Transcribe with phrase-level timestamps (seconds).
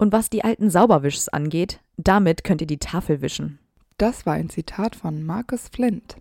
[0.00, 3.58] Und was die alten Sauberwischs angeht, damit könnt ihr die Tafel wischen.
[3.96, 6.16] Das war ein Zitat von Marcus Flint.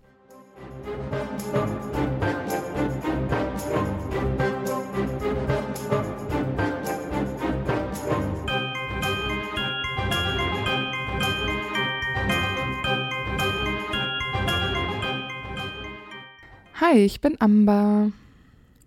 [16.81, 18.11] Hi, ich bin Amber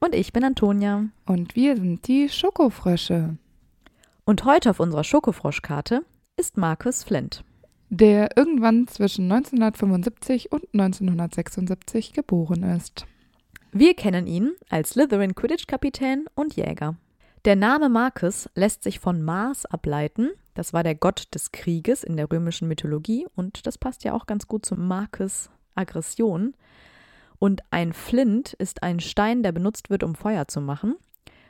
[0.00, 1.04] Und ich bin Antonia.
[1.26, 3.36] und wir sind die Schokofrösche.
[4.30, 6.04] Und heute auf unserer Schokofroschkarte
[6.36, 7.42] ist Marcus Flint.
[7.88, 13.06] der irgendwann zwischen 1975 und 1976 geboren ist.
[13.72, 16.94] Wir kennen ihn als Slytherin Quidditch-Kapitän und Jäger.
[17.44, 20.30] Der Name Marcus lässt sich von Mars ableiten.
[20.54, 24.26] Das war der Gott des Krieges in der römischen Mythologie und das passt ja auch
[24.26, 26.54] ganz gut zu Marcus Aggression.
[27.40, 30.94] Und ein Flint ist ein Stein, der benutzt wird, um Feuer zu machen.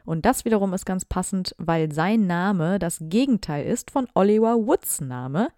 [0.05, 5.01] Und das wiederum ist ganz passend, weil sein Name das Gegenteil ist von Oliver Woods
[5.01, 5.49] Name.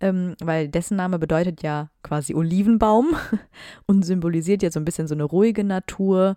[0.00, 3.16] Ähm, weil dessen Name bedeutet ja quasi Olivenbaum
[3.86, 6.36] und symbolisiert ja so ein bisschen so eine ruhige Natur.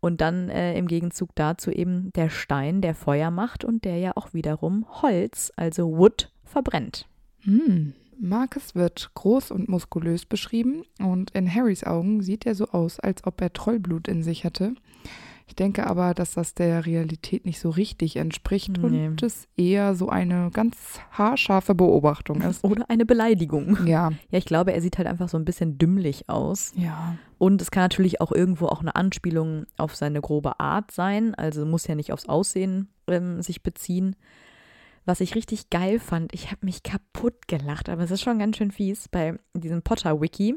[0.00, 4.12] Und dann äh, im Gegenzug dazu eben der Stein, der Feuer macht und der ja
[4.16, 7.06] auch wiederum Holz, also Wood, verbrennt.
[7.40, 7.94] Hm.
[8.18, 13.24] Marcus wird groß und muskulös beschrieben und in Harrys Augen sieht er so aus, als
[13.24, 14.74] ob er Trollblut in sich hätte.
[15.46, 19.06] Ich denke aber, dass das der Realität nicht so richtig entspricht Nee.
[19.08, 20.76] und es eher so eine ganz
[21.10, 22.64] haarscharfe Beobachtung ist.
[22.64, 23.78] Oder eine Beleidigung.
[23.86, 26.72] Ja, Ja, ich glaube, er sieht halt einfach so ein bisschen dümmlich aus.
[26.76, 27.16] ja.
[27.38, 31.34] Und es kann natürlich auch irgendwo auch eine Anspielung auf seine grobe Art sein.
[31.34, 34.14] Also muss ja nicht aufs Aussehen ähm, sich beziehen.
[35.06, 38.58] Was ich richtig geil fand, ich habe mich kaputt gelacht, aber es ist schon ganz
[38.58, 40.54] schön fies bei diesem Potter-Wiki.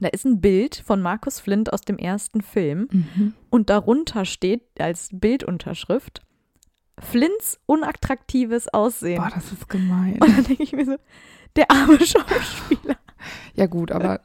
[0.00, 3.34] Da ist ein Bild von Markus Flint aus dem ersten Film Mhm.
[3.50, 6.22] und darunter steht als Bildunterschrift
[7.00, 9.18] Flints unattraktives Aussehen.
[9.22, 10.14] Boah, das ist gemein.
[10.20, 10.96] Und dann denke ich mir so,
[11.54, 12.96] der arme Schauspieler.
[13.54, 14.20] Ja gut, aber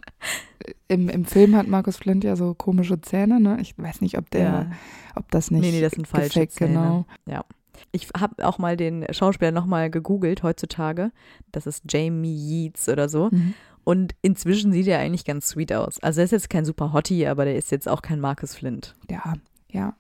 [0.88, 3.58] im, im Film hat Marcus Flint ja so komische Zähne, ne?
[3.62, 4.72] Ich weiß nicht, ob der,
[5.16, 6.70] ob das nicht Nee, nee, das sind falsche gefaked, Zähne.
[6.74, 7.06] genau.
[7.28, 7.46] Ja.
[7.92, 11.12] Ich habe auch mal den Schauspieler nochmal gegoogelt heutzutage.
[11.52, 13.30] Das ist Jamie Yeats oder so.
[13.32, 13.54] Mhm.
[13.84, 16.00] Und inzwischen sieht er eigentlich ganz sweet aus.
[16.02, 18.96] Also er ist jetzt kein super Hottie, aber der ist jetzt auch kein Marcus Flint.
[19.10, 19.34] Ja,
[19.70, 19.96] ja.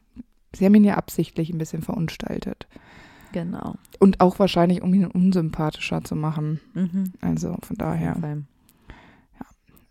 [0.56, 2.68] Sie haben ihn ja absichtlich ein bisschen verunstaltet.
[3.34, 3.76] Genau.
[4.00, 6.62] Und auch wahrscheinlich, um ihn unsympathischer zu machen.
[6.74, 7.14] Mhm.
[7.20, 8.16] Also von daher.
[8.16, 8.44] Fall.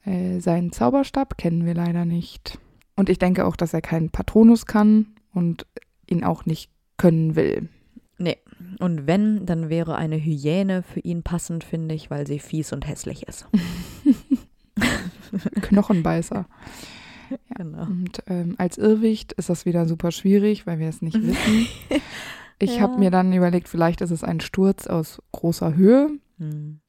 [0.05, 2.59] Äh, seinen Zauberstab kennen wir leider nicht.
[2.97, 5.67] Und ich denke auch, dass er keinen Patronus kann und
[6.07, 6.72] ihn auch nicht
[7.03, 7.69] können will.
[8.79, 12.87] Und wenn, dann wäre eine Hyäne für ihn passend, finde ich, weil sie fies und
[12.87, 13.47] hässlich ist.
[15.63, 16.47] Knochenbeißer.
[17.57, 17.83] Genau.
[17.83, 21.67] Und ähm, als Irrwicht ist das wieder super schwierig, weil wir es nicht wissen.
[22.59, 22.83] Ich Ja.
[22.83, 26.11] habe mir dann überlegt, vielleicht ist es ein Sturz aus großer Höhe.
[26.39, 26.81] Hm.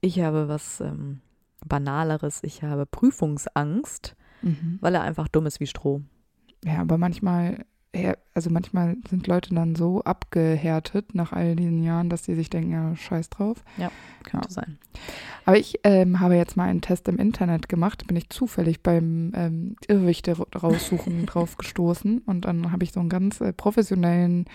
[0.00, 1.20] Ich habe was ähm,
[1.66, 2.40] Banaleres.
[2.42, 4.76] Ich habe Prüfungsangst, Mhm.
[4.82, 6.02] weil er einfach dumm ist wie Stroh.
[6.66, 7.64] Ja, aber manchmal, ja,
[8.34, 12.72] also manchmal sind Leute dann so abgehärtet nach all diesen Jahren, dass die sich denken,
[12.72, 13.62] ja, scheiß drauf.
[14.24, 14.52] Könnte Ja.
[14.52, 14.78] sein.
[15.44, 19.32] Aber ich ähm, habe jetzt mal einen Test im Internet gemacht, bin ich zufällig beim
[19.36, 24.46] ähm, Irrwichte raussuchen drauf gestoßen und dann habe ich so einen ganz äh, professionellen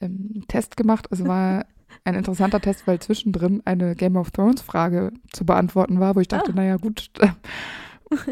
[0.00, 1.06] ähm, Test gemacht.
[1.10, 1.66] Es war
[2.04, 6.28] ein interessanter Test, weil zwischendrin eine Game of Thrones Frage zu beantworten war, wo ich
[6.28, 6.56] dachte, Ah.
[6.56, 7.28] naja, gut, äh,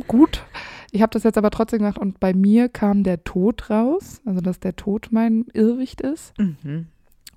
[0.09, 0.45] gut.
[0.93, 4.41] Ich habe das jetzt aber trotzdem gemacht und bei mir kam der Tod raus, also
[4.41, 6.37] dass der Tod mein Irrwicht ist.
[6.39, 6.87] Mhm.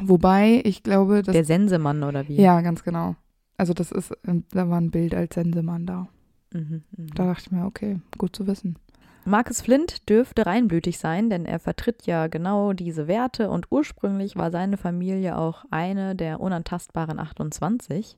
[0.01, 2.35] Wobei ich glaube, dass Der Sensemann oder wie?
[2.35, 3.15] ja, ganz genau.
[3.57, 6.07] Also das ist, ähm, da war ein Bild als Sensemann da.
[6.51, 7.07] Mhm, mhm.
[7.15, 8.77] Da dachte ich mir, okay, gut zu wissen.
[9.25, 14.51] Marcus Flint dürfte reinblütig sein, denn er vertritt ja genau diese Werte und ursprünglich war
[14.51, 18.17] seine Familie auch eine der unantastbaren 28.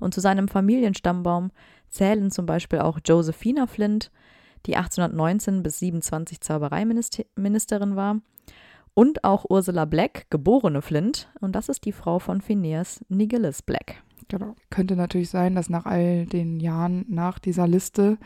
[0.00, 1.50] Und zu seinem Familienstammbaum
[1.90, 4.10] zählen zum Beispiel auch Josephina Flint,
[4.66, 8.20] die 1819 bis 27 Zaubereiministerin war,
[8.94, 14.02] und auch Ursula Black, geborene Flint, und das ist die Frau von Phineas Nigelis Black.
[14.26, 14.56] Genau.
[14.70, 18.18] Könnte natürlich sein, dass nach all den Jahren nach dieser Liste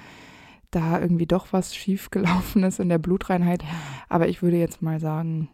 [0.70, 3.62] da irgendwie doch was schief gelaufen ist in der Blutreinheit.
[4.08, 5.50] Aber ich würde jetzt mal sagen,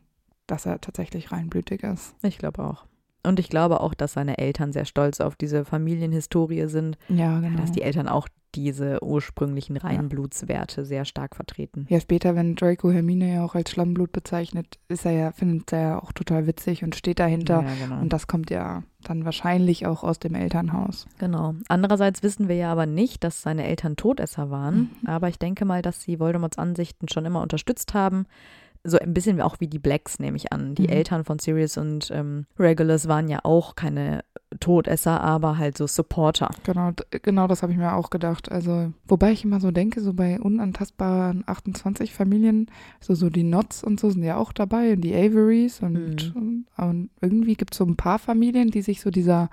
[0.46, 2.14] dass er tatsächlich reinblütig ist.
[2.22, 2.86] Ich glaube auch.
[3.24, 7.58] Und ich glaube auch, dass seine Eltern sehr stolz auf diese Familienhistorie sind, Ja, genau.
[7.58, 11.86] dass die Eltern auch diese ursprünglichen Reinblutswerte sehr stark vertreten.
[11.88, 15.80] ja, später, wenn Draco Hermine ja auch als Schlammblut bezeichnet, ist er ja, findet er
[15.80, 17.62] ja auch total witzig und steht dahinter.
[17.62, 18.00] Ja, genau.
[18.00, 21.06] Und das kommt ja dann wahrscheinlich auch aus dem Elternhaus.
[21.18, 21.54] genau.
[21.68, 24.90] Andererseits wissen wir ja aber nicht, dass seine Eltern Todesser waren.
[25.02, 25.08] Mhm.
[25.08, 28.26] Aber ich denke mal, dass sie Voldemorts Ansichten schon immer unterstützt haben.
[28.84, 30.74] So ein bisschen auch wie die Blacks, nehme ich an.
[30.74, 30.88] Die Mhm.
[30.88, 34.24] Eltern von Sirius und ähm, Regulus waren ja auch keine
[34.60, 36.50] Todesser, aber halt so Supporter.
[36.64, 36.92] Genau,
[37.22, 38.50] genau das habe ich mir auch gedacht.
[38.50, 42.70] Also, wobei ich immer so denke, so bei unantastbaren 28 Familien,
[43.00, 46.34] so, so die Knots und so sind ja auch dabei und die Averys und,
[46.78, 49.50] und irgendwie gibt es so ein paar Familien, die sich so dieser,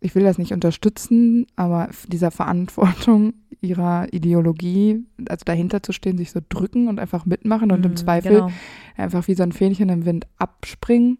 [0.00, 6.30] ich will das nicht unterstützen, aber dieser Verantwortung ihrer Ideologie, also dahinter zu stehen, sich
[6.30, 8.50] so drücken und einfach mitmachen und im Mhm, Zweifel Genau.
[8.96, 11.18] einfach wie so ein Fähnchen im Wind abspringen.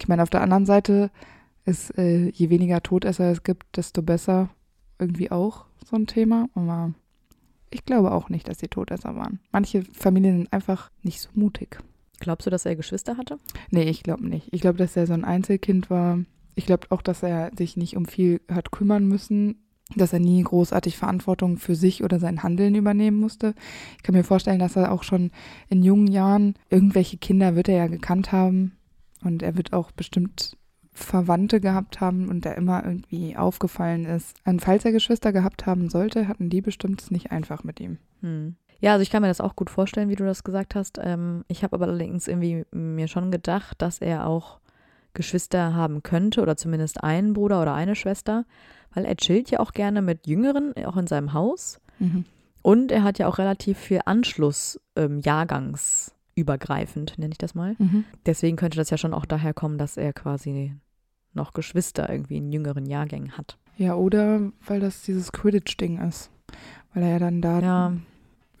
[0.00, 1.10] Ich meine, auf der anderen Seite
[1.64, 4.48] ist, äh, je weniger Todesser es gibt, desto besser
[4.98, 6.48] irgendwie auch so ein Thema.
[6.54, 6.92] Aber
[7.70, 9.40] ich glaube auch nicht, dass sie Todesser waren.
[9.52, 11.78] Manche Familien sind einfach nicht so mutig.
[12.20, 13.38] Glaubst du, dass er Geschwister hatte?
[13.70, 14.48] Nee, ich glaube nicht.
[14.52, 16.20] Ich glaube, dass er so ein Einzelkind war.
[16.54, 19.56] Ich glaube auch, dass er sich nicht um viel hat kümmern müssen,
[19.96, 23.54] dass er nie großartig Verantwortung für sich oder sein Handeln übernehmen musste.
[23.96, 25.30] Ich kann mir vorstellen, dass er auch schon
[25.68, 28.72] in jungen Jahren irgendwelche Kinder wird er ja gekannt haben
[29.22, 30.56] und er wird auch bestimmt
[30.92, 34.36] Verwandte gehabt haben und der immer irgendwie aufgefallen ist.
[34.44, 37.98] Und falls er Geschwister gehabt haben sollte, hatten die bestimmt es nicht einfach mit ihm.
[38.20, 38.54] Hm.
[38.80, 40.98] Ja, also ich kann mir das auch gut vorstellen, wie du das gesagt hast.
[41.02, 44.60] Ähm, ich habe aber allerdings irgendwie mir schon gedacht, dass er auch
[45.14, 48.44] Geschwister haben könnte oder zumindest einen Bruder oder eine Schwester,
[48.94, 51.80] weil er chillt ja auch gerne mit Jüngeren, auch in seinem Haus.
[51.98, 52.24] Mhm.
[52.62, 57.76] Und er hat ja auch relativ viel Anschluss ähm, jahrgangsübergreifend, nenne ich das mal.
[57.78, 58.04] Mhm.
[58.26, 60.74] Deswegen könnte das ja schon auch daher kommen, dass er quasi
[61.32, 63.58] noch Geschwister irgendwie in jüngeren Jahrgängen hat.
[63.76, 66.30] Ja, oder weil das dieses Quidditch-Ding ist.
[66.92, 67.92] Weil er ja dann da Ja,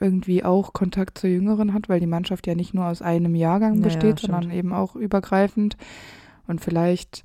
[0.00, 3.74] irgendwie auch Kontakt zu Jüngeren hat, weil die Mannschaft ja nicht nur aus einem Jahrgang
[3.74, 4.32] Ja, ja, besteht, stimmt.
[4.34, 5.76] sondern eben auch übergreifend.
[6.48, 7.22] Und vielleicht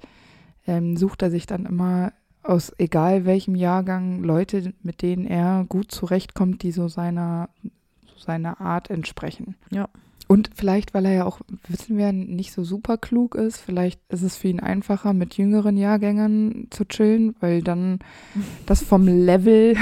[0.67, 2.13] ähm, sucht er sich dann immer
[2.43, 7.49] aus egal welchem Jahrgang Leute, mit denen er gut zurechtkommt, die so seiner,
[8.17, 9.55] seiner Art entsprechen.
[9.71, 9.89] Ja.
[10.27, 14.21] Und vielleicht, weil er ja auch, wissen wir, nicht so super klug ist, vielleicht ist
[14.21, 17.99] es für ihn einfacher, mit jüngeren Jahrgängern zu chillen, weil dann
[18.67, 19.75] das vom Level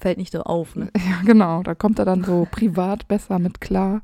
[0.00, 0.90] fällt nicht so auf, ne?
[0.96, 1.62] ja, genau.
[1.62, 4.00] Da kommt er dann so privat besser mit klar.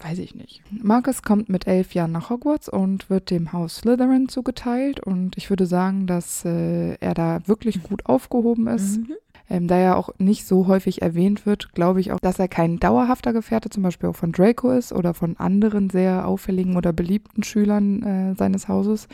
[0.00, 0.62] Weiß ich nicht.
[0.70, 5.00] Marcus kommt mit elf Jahren nach Hogwarts und wird dem Haus Slytherin zugeteilt.
[5.00, 8.98] Und ich würde sagen, dass äh, er da wirklich gut aufgehoben ist.
[8.98, 9.14] Mhm.
[9.48, 12.78] Ähm, da er auch nicht so häufig erwähnt wird, glaube ich auch, dass er kein
[12.78, 17.44] dauerhafter Gefährte zum Beispiel auch von Draco ist oder von anderen sehr auffälligen oder beliebten
[17.44, 19.06] Schülern äh, seines Hauses.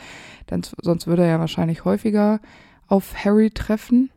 [0.49, 2.39] Denn sonst würde er ja wahrscheinlich häufiger
[2.87, 4.09] auf Harry treffen.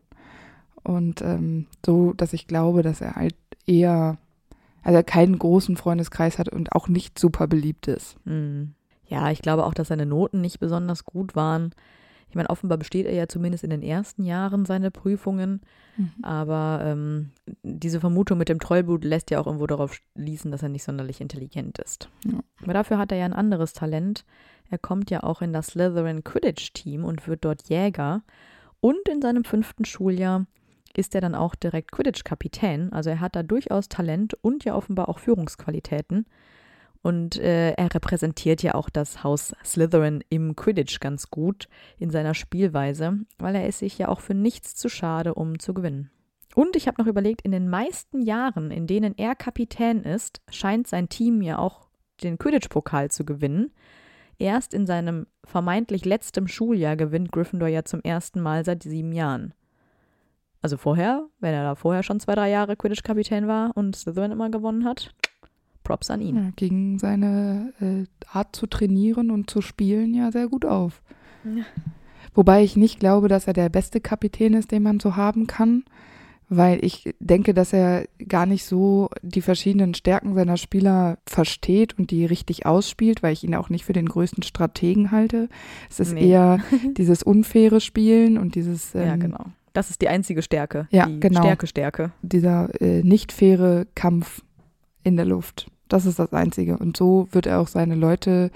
[0.82, 3.34] Und ähm, so, dass ich glaube, dass er halt
[3.66, 4.16] eher,
[4.86, 8.16] also keinen großen Freundeskreis hat und auch nicht super beliebt ist.
[8.24, 8.74] Mhm.
[9.08, 11.74] Ja, ich glaube auch, dass seine Noten nicht besonders gut waren.
[12.28, 15.60] Ich meine, offenbar besteht er ja zumindest in den ersten Jahren seine Prüfungen,
[16.22, 17.30] aber ähm,
[17.62, 21.20] diese Vermutung mit dem Trollblut lässt ja auch irgendwo darauf schließen, dass er nicht sonderlich
[21.20, 22.08] intelligent ist.
[22.24, 22.38] Ja.
[22.62, 24.24] Aber dafür hat er ja ein anderes Talent.
[24.70, 28.22] Er kommt ja auch in das Slytherin Quidditch-Team und wird dort Jäger.
[28.80, 30.46] Und in seinem fünften Schuljahr
[30.98, 32.92] ist er dann auch direkt Quidditch-Kapitän.
[32.92, 36.26] Also er hat da durchaus Talent und ja offenbar auch Führungsqualitäten.
[37.02, 42.34] Und äh, er repräsentiert ja auch das Haus Slytherin im Quidditch ganz gut in seiner
[42.34, 46.10] Spielweise, weil er ist sich ja auch für nichts zu schade, um zu gewinnen.
[46.56, 50.88] Und ich habe noch überlegt, in den meisten Jahren, in denen er Kapitän ist, scheint
[50.88, 51.86] sein Team ja auch
[52.22, 53.72] den Quidditch-Pokal zu gewinnen.
[54.38, 59.54] Erst in seinem vermeintlich letzten Schuljahr gewinnt Gryffindor ja zum ersten Mal seit sieben Jahren.
[60.66, 64.50] Also vorher, wenn er da vorher schon zwei, drei Jahre Quidditch-Kapitän war und Slytherin immer
[64.50, 65.14] gewonnen hat,
[65.84, 66.34] Props an ihn.
[66.34, 68.02] Ja, gegen seine äh,
[68.36, 71.02] Art zu trainieren und zu spielen ja sehr gut auf.
[71.44, 71.62] Ja.
[72.34, 75.84] Wobei ich nicht glaube, dass er der beste Kapitän ist, den man so haben kann,
[76.48, 82.10] weil ich denke, dass er gar nicht so die verschiedenen Stärken seiner Spieler versteht und
[82.10, 85.48] die richtig ausspielt, weil ich ihn auch nicht für den größten Strategen halte.
[85.88, 86.28] Es ist Nee.
[86.28, 86.58] eher
[86.96, 89.44] dieses unfaire Spielen und dieses ähm, ja, genau.
[89.76, 90.88] Das ist die einzige Stärke.
[90.90, 91.42] Ja, die genau.
[91.42, 92.12] Stärke, Stärke.
[92.22, 94.42] dieser äh, nicht faire Kampf
[95.02, 95.70] in der Luft.
[95.88, 96.78] Das ist das Einzige.
[96.78, 98.50] Und so wird er auch seine Leute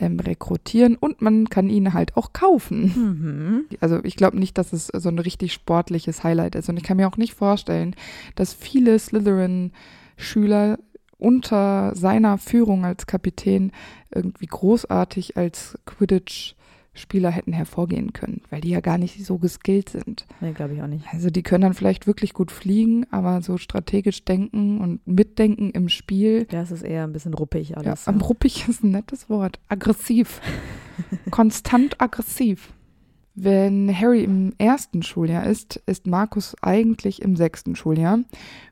[0.00, 2.92] ähm, rekrutieren und man kann ihn halt auch kaufen.
[2.96, 3.64] Mhm.
[3.78, 6.68] Also ich glaube nicht, dass es so ein richtig sportliches Highlight ist.
[6.68, 7.94] Und ich kann mir auch nicht vorstellen,
[8.34, 10.80] dass viele Slytherin-Schüler
[11.18, 13.70] unter seiner Führung als Kapitän
[14.12, 15.78] irgendwie großartig als
[16.94, 20.26] Quidditch-Spieler hätten hervorgehen können, weil die ja gar nicht so geskillt sind.
[20.40, 21.04] Nee, glaube ich auch nicht.
[21.12, 25.88] Also die können dann vielleicht wirklich gut fliegen, aber so strategisch denken und mitdenken im
[25.88, 26.44] Spiel.
[26.46, 28.08] Das ist eher ein bisschen ruppig Ja, alles.
[28.08, 29.58] am ruppig ist ein nettes Wort.
[29.68, 30.40] Aggressiv.
[31.30, 32.72] Konstant aggressiv.
[33.36, 38.20] Wenn Harry im ersten Schuljahr ist, ist Markus eigentlich im sechsten Schuljahr,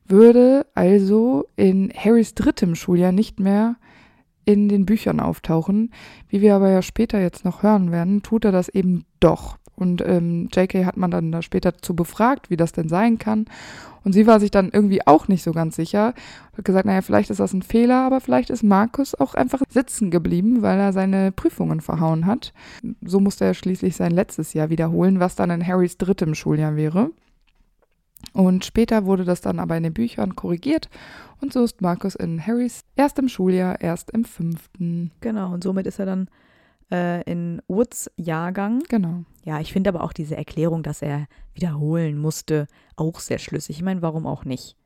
[0.07, 3.75] würde also in Harrys drittem Schuljahr nicht mehr
[4.45, 5.93] in den Büchern auftauchen.
[6.29, 9.59] Wie wir aber ja später jetzt noch hören werden, tut er das eben doch.
[9.75, 13.47] Und ähm, JK hat man dann da später zu befragt, wie das denn sein kann.
[14.05, 16.15] Und sie war sich dann irgendwie auch nicht so ganz sicher.
[16.57, 20.11] Hat gesagt, naja, vielleicht ist das ein Fehler, aber vielleicht ist Markus auch einfach sitzen
[20.11, 22.53] geblieben, weil er seine Prüfungen verhauen hat.
[23.01, 27.11] So musste er schließlich sein letztes Jahr wiederholen, was dann in Harrys drittem Schuljahr wäre.
[28.33, 30.89] Und später wurde das dann aber in den Büchern korrigiert
[31.43, 35.11] und so ist Markus in Harrys erstem Schuljahr erst im fünften.
[35.21, 36.29] Genau, und somit ist er dann
[36.91, 38.83] äh, in Woods Jahrgang.
[38.89, 39.25] Genau.
[39.45, 43.77] Ja, ich finde aber auch diese Erklärung, dass er wiederholen musste, auch sehr schlüssig.
[43.77, 44.77] Ich meine, warum auch nicht?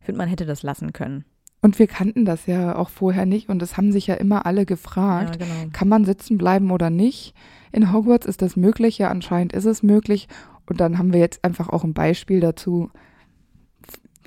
[0.00, 1.24] Ich finde, man hätte das lassen können.
[1.60, 4.66] Und wir kannten das ja auch vorher nicht und es haben sich ja immer alle
[4.66, 5.70] gefragt, Ja, genau.
[5.72, 7.34] kann man sitzen bleiben oder nicht?
[7.72, 10.28] In Hogwarts ist das möglich, ja anscheinend ist es möglich.
[10.68, 12.90] Und dann haben wir jetzt einfach auch ein Beispiel dazu.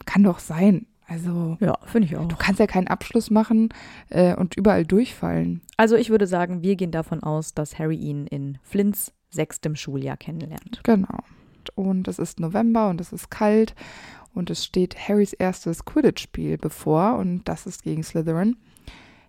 [0.05, 0.85] Kann doch sein.
[1.07, 2.27] Also Ja, finde ich auch.
[2.27, 3.69] du kannst ja keinen Abschluss machen
[4.09, 5.61] äh, und überall durchfallen.
[5.75, 10.17] Also ich würde sagen, wir gehen davon aus, dass Harry ihn in Flints sechstem Schuljahr
[10.17, 10.81] kennenlernt.
[10.83, 11.17] Genau.
[11.75, 13.73] Und es ist November und es ist kalt
[14.33, 18.55] und es steht Harrys erstes Quidditch-Spiel bevor und das ist gegen Slytherin.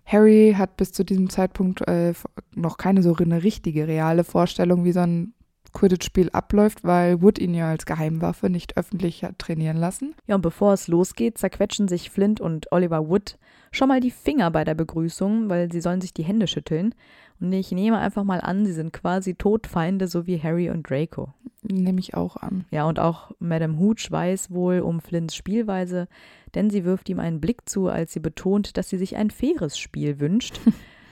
[0.05, 2.13] Harry hat bis zu diesem Zeitpunkt äh,
[2.53, 5.33] noch keine so eine richtige, reale Vorstellung, wie so ein
[5.73, 10.15] Quidditch-Spiel abläuft, weil Wood ihn ja als Geheimwaffe nicht öffentlich hat trainieren lassen.
[10.27, 13.37] Ja, und bevor es losgeht, zerquetschen sich Flint und Oliver Wood
[13.71, 16.93] schon mal die Finger bei der Begrüßung, weil sie sollen sich die Hände schütteln.
[17.39, 21.33] Und ich nehme einfach mal an, sie sind quasi Todfeinde, so wie Harry und Draco.
[21.63, 22.65] Nehme ich auch an.
[22.69, 26.07] Ja, und auch Madame Hooch weiß wohl um Flints Spielweise,
[26.53, 29.77] denn sie wirft ihm einen Blick zu, als sie betont, dass sie sich ein faires
[29.77, 30.59] Spiel wünscht.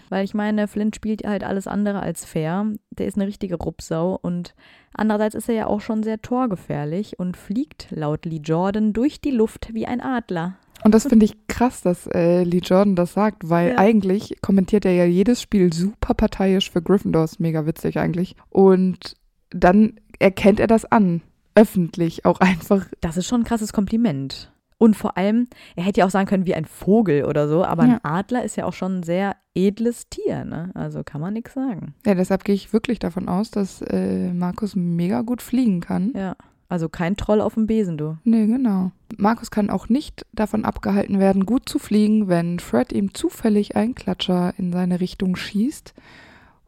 [0.09, 2.65] Weil ich meine, Flint spielt halt alles andere als fair.
[2.91, 4.55] Der ist eine richtige Rupsau und
[4.93, 9.31] andererseits ist er ja auch schon sehr torgefährlich und fliegt laut Lee Jordan durch die
[9.31, 10.55] Luft wie ein Adler.
[10.83, 13.77] Und das finde ich krass, dass äh, Lee Jordan das sagt, weil Ja.
[13.77, 17.25] eigentlich kommentiert er ja jedes Spiel super parteiisch für Gryffindor.
[17.25, 18.35] Ist mega witzig eigentlich.
[18.49, 19.15] Und
[19.49, 21.21] dann erkennt er das an.
[21.55, 22.85] Öffentlich auch einfach.
[23.01, 24.51] Das ist schon ein krasses Kompliment.
[24.79, 27.85] Und vor allem, er hätte ja auch sagen können wie ein Vogel oder so, aber
[27.85, 27.93] Ja.
[27.95, 30.71] ein Adler ist ja auch schon ein sehr edles Tier, ne?
[30.73, 31.93] Also kann man nichts sagen.
[32.05, 36.13] Ja, deshalb gehe ich wirklich davon aus, dass äh, Markus mega gut fliegen kann.
[36.15, 36.35] Ja.
[36.69, 38.17] Also kein Troll auf dem Besen, du.
[38.23, 38.91] Nee, genau.
[39.17, 43.95] Markus kann auch nicht davon abgehalten werden, gut zu fliegen, wenn Fred ihm zufällig einen
[43.95, 45.93] Klatscher in seine Richtung schießt.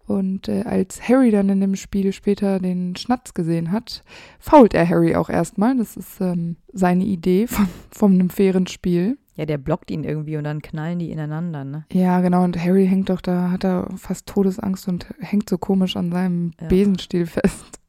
[0.07, 4.03] Und äh, als Harry dann in dem Spiel später den Schnatz gesehen hat,
[4.39, 5.77] fault er Harry auch erstmal.
[5.77, 9.17] Das ist ähm, seine Idee von, von einem fairen Spiel.
[9.35, 11.85] Ja, der blockt ihn irgendwie und dann knallen die ineinander, ne?
[11.91, 12.43] Ja, genau.
[12.43, 16.51] Und Harry hängt doch da, hat er fast Todesangst und hängt so komisch an seinem
[16.59, 16.67] Ja.
[16.67, 17.79] Besenstiel fest.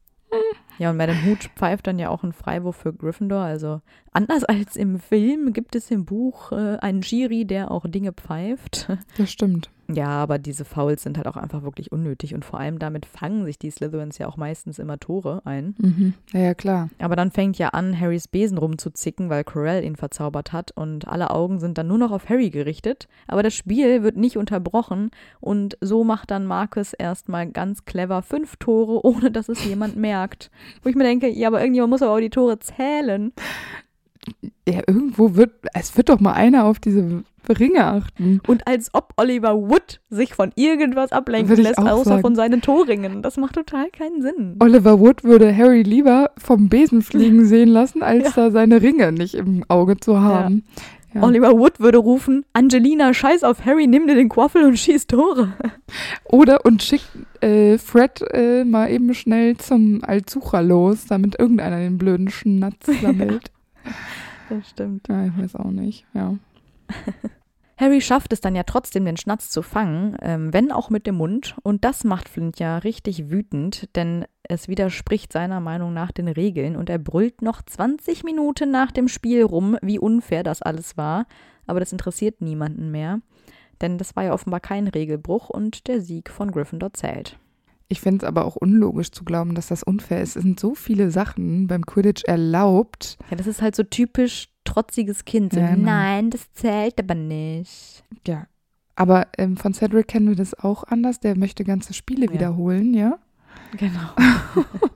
[0.79, 3.41] Ja, und Madame Hooch pfeift dann ja auch einen Freiwurf für Gryffindor.
[3.41, 8.13] Also anders als im Film gibt es im Buch äh, einen Jury, der auch Dinge
[8.13, 8.87] pfeift.
[9.17, 9.69] Das stimmt.
[9.91, 13.43] Ja, aber diese Fouls sind halt auch einfach wirklich unnötig und vor allem damit fangen
[13.43, 15.75] sich die Slytherins ja auch meistens immer Tore ein.
[15.77, 16.13] Mhm.
[16.31, 16.89] Ja, ja, klar.
[16.99, 21.31] Aber dann fängt ja an, Harrys Besen rumzuzicken, weil Corell ihn verzaubert hat und alle
[21.31, 23.07] Augen sind dann nur noch auf Harry gerichtet.
[23.27, 25.11] Aber das Spiel wird nicht unterbrochen
[25.41, 30.49] und so macht dann Marcus erstmal ganz clever fünf Tore, ohne dass es jemand merkt.
[30.81, 33.33] Wo ich mir denke, ja, aber irgendjemand muss aber auch die Tore zählen.
[34.67, 38.41] Ja, irgendwo wird, es wird doch mal einer auf diese Ringe achten.
[38.47, 42.21] Und als ob Oliver Wood sich von irgendwas ablenken lässt, außer sagen.
[42.21, 43.21] von seinen Torringen.
[43.21, 44.55] Das macht total keinen Sinn.
[44.59, 49.35] Oliver Wood würde Harry lieber vom Besen fliegen sehen lassen, als da seine Ringe nicht
[49.35, 50.63] im Auge zu haben.
[51.13, 51.21] Ja.
[51.21, 55.53] Oliver Wood würde rufen, Angelina, scheiß auf Harry, nimm dir den Quaffel und schieß Tore.
[56.23, 57.07] Oder und schickt
[57.41, 63.51] äh, Fred äh, mal eben schnell zum Alzucher los, damit irgendeiner den blöden Schnatz sammelt.
[64.49, 65.07] Das stimmt.
[65.07, 66.05] ja, ich weiß auch nicht.
[66.15, 66.35] Ja.
[67.77, 71.15] Harry schafft es dann ja trotzdem, den Schnatz zu fangen, ähm, wenn auch mit dem
[71.15, 71.55] Mund.
[71.63, 76.75] Und das macht Flint ja richtig wütend, denn es widerspricht seiner Meinung nach den Regeln
[76.75, 81.25] und er brüllt noch 20 Minuten nach dem Spiel rum, wie unfair das alles war.
[81.65, 83.21] Aber das interessiert niemanden mehr,
[83.81, 87.39] denn das war ja offenbar kein Regelbruch und der Sieg von Gryffindor zählt.
[87.87, 90.35] Ich finde es aber auch unlogisch zu glauben, dass das unfair ist.
[90.35, 93.17] Es sind so viele Sachen beim Quidditch erlaubt.
[93.29, 95.53] Ja, das ist halt so typisch trotziges Kind.
[95.53, 95.85] So, Ja, genau.
[95.85, 98.03] Nein, das zählt aber nicht.
[98.27, 98.47] Ja.
[98.95, 101.19] Aber ähm, von Cedric kennen wir das auch anders.
[101.19, 102.33] Der möchte ganze Spiele Ja.
[102.33, 103.17] wiederholen, ja?
[103.77, 104.09] Genau.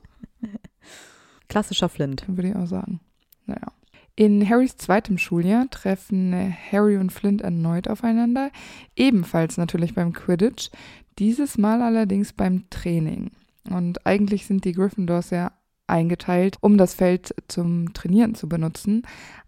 [1.49, 2.23] Klassischer Flint.
[2.27, 2.99] Würde ich auch sagen.
[3.45, 3.71] Naja.
[4.15, 8.49] In Harrys zweitem Schuljahr treffen äh, Harry und Flint erneut aufeinander,
[8.95, 10.71] ebenfalls natürlich beim Quidditch,
[11.19, 13.29] dieses Mal allerdings beim Training.
[13.69, 15.51] Und eigentlich sind die Gryffindors ja
[15.87, 19.03] eingeteilt, um das Feld zum Trainieren zu benutzen.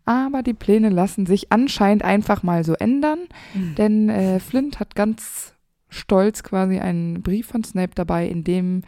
[0.06, 3.20] Aber die Pläne lassen sich anscheinend einfach mal so ändern,
[3.54, 3.76] mhm.
[3.76, 5.54] denn äh, Flint hat ganz
[5.90, 8.84] stolz quasi einen Brief von Snape dabei, in dem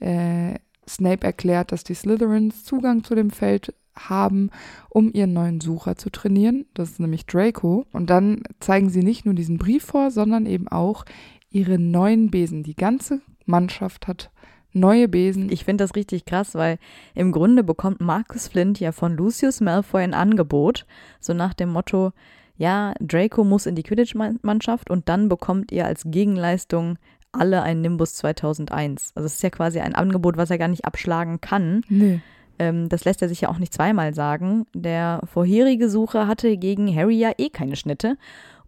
[0.00, 0.54] äh,
[0.88, 4.50] Snape erklärt, dass die Slytherins Zugang zu dem Feld haben,
[4.90, 6.66] um ihren neuen Sucher zu trainieren.
[6.74, 7.86] Das ist nämlich Draco.
[7.92, 11.04] Und dann zeigen sie nicht nur diesen Brief vor, sondern eben auch
[11.50, 12.62] ihre neuen Besen.
[12.62, 14.30] Die ganze Mannschaft hat
[14.72, 15.50] neue Besen.
[15.50, 16.78] Ich finde das richtig krass, weil
[17.14, 20.86] im Grunde bekommt Marcus Flint ja von Lucius Malfoy ein Angebot,
[21.20, 22.12] so nach dem Motto,
[22.58, 26.98] ja, Draco muss in die Quidditch-Mannschaft und dann bekommt ihr als Gegenleistung
[27.32, 29.12] alle ein Nimbus 2001.
[29.14, 31.82] Also es ist ja quasi ein Angebot, was er gar nicht abschlagen kann.
[31.88, 32.20] Nee.
[32.58, 34.66] Ähm, das lässt er sich ja auch nicht zweimal sagen.
[34.74, 38.16] Der vorherige Sucher hatte gegen Harry ja eh keine Schnitte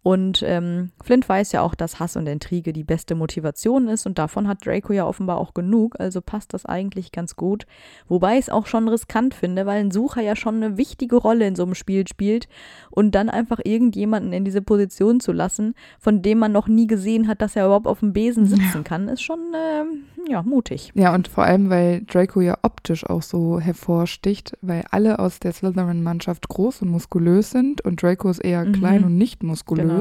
[0.03, 4.19] und ähm, Flint weiß ja auch, dass Hass und Intrige die beste Motivation ist und
[4.19, 7.67] davon hat Draco ja offenbar auch genug, also passt das eigentlich ganz gut.
[8.09, 11.47] Wobei ich es auch schon riskant finde, weil ein Sucher ja schon eine wichtige Rolle
[11.47, 12.49] in so einem Spiel spielt
[12.91, 17.29] und dann einfach irgendjemanden in diese Position zu lassen, von dem man noch nie gesehen
[17.29, 20.93] hat, dass er überhaupt auf dem Besen sitzen kann, ist schon äh, ja mutig.
[20.95, 25.53] Ja, und vor allem, weil Draco ja optisch auch so hervorsticht, weil alle aus der
[25.53, 28.73] Slytherin-Mannschaft groß und muskulös sind und Draco ist eher mhm.
[28.73, 29.89] klein und nicht muskulös.
[29.89, 29.98] Genau.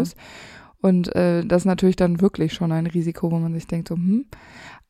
[0.82, 3.96] Und äh, das ist natürlich dann wirklich schon ein Risiko, wo man sich denkt, so,
[3.96, 4.26] hm.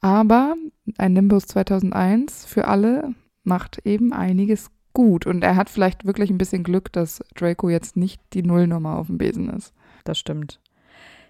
[0.02, 0.56] Aber
[0.98, 5.26] ein Nimbus 2001 für alle macht eben einiges gut.
[5.26, 9.08] Und er hat vielleicht wirklich ein bisschen Glück, dass Draco jetzt nicht die Nullnummer auf
[9.08, 9.74] dem Besen ist.
[10.04, 10.60] Das stimmt.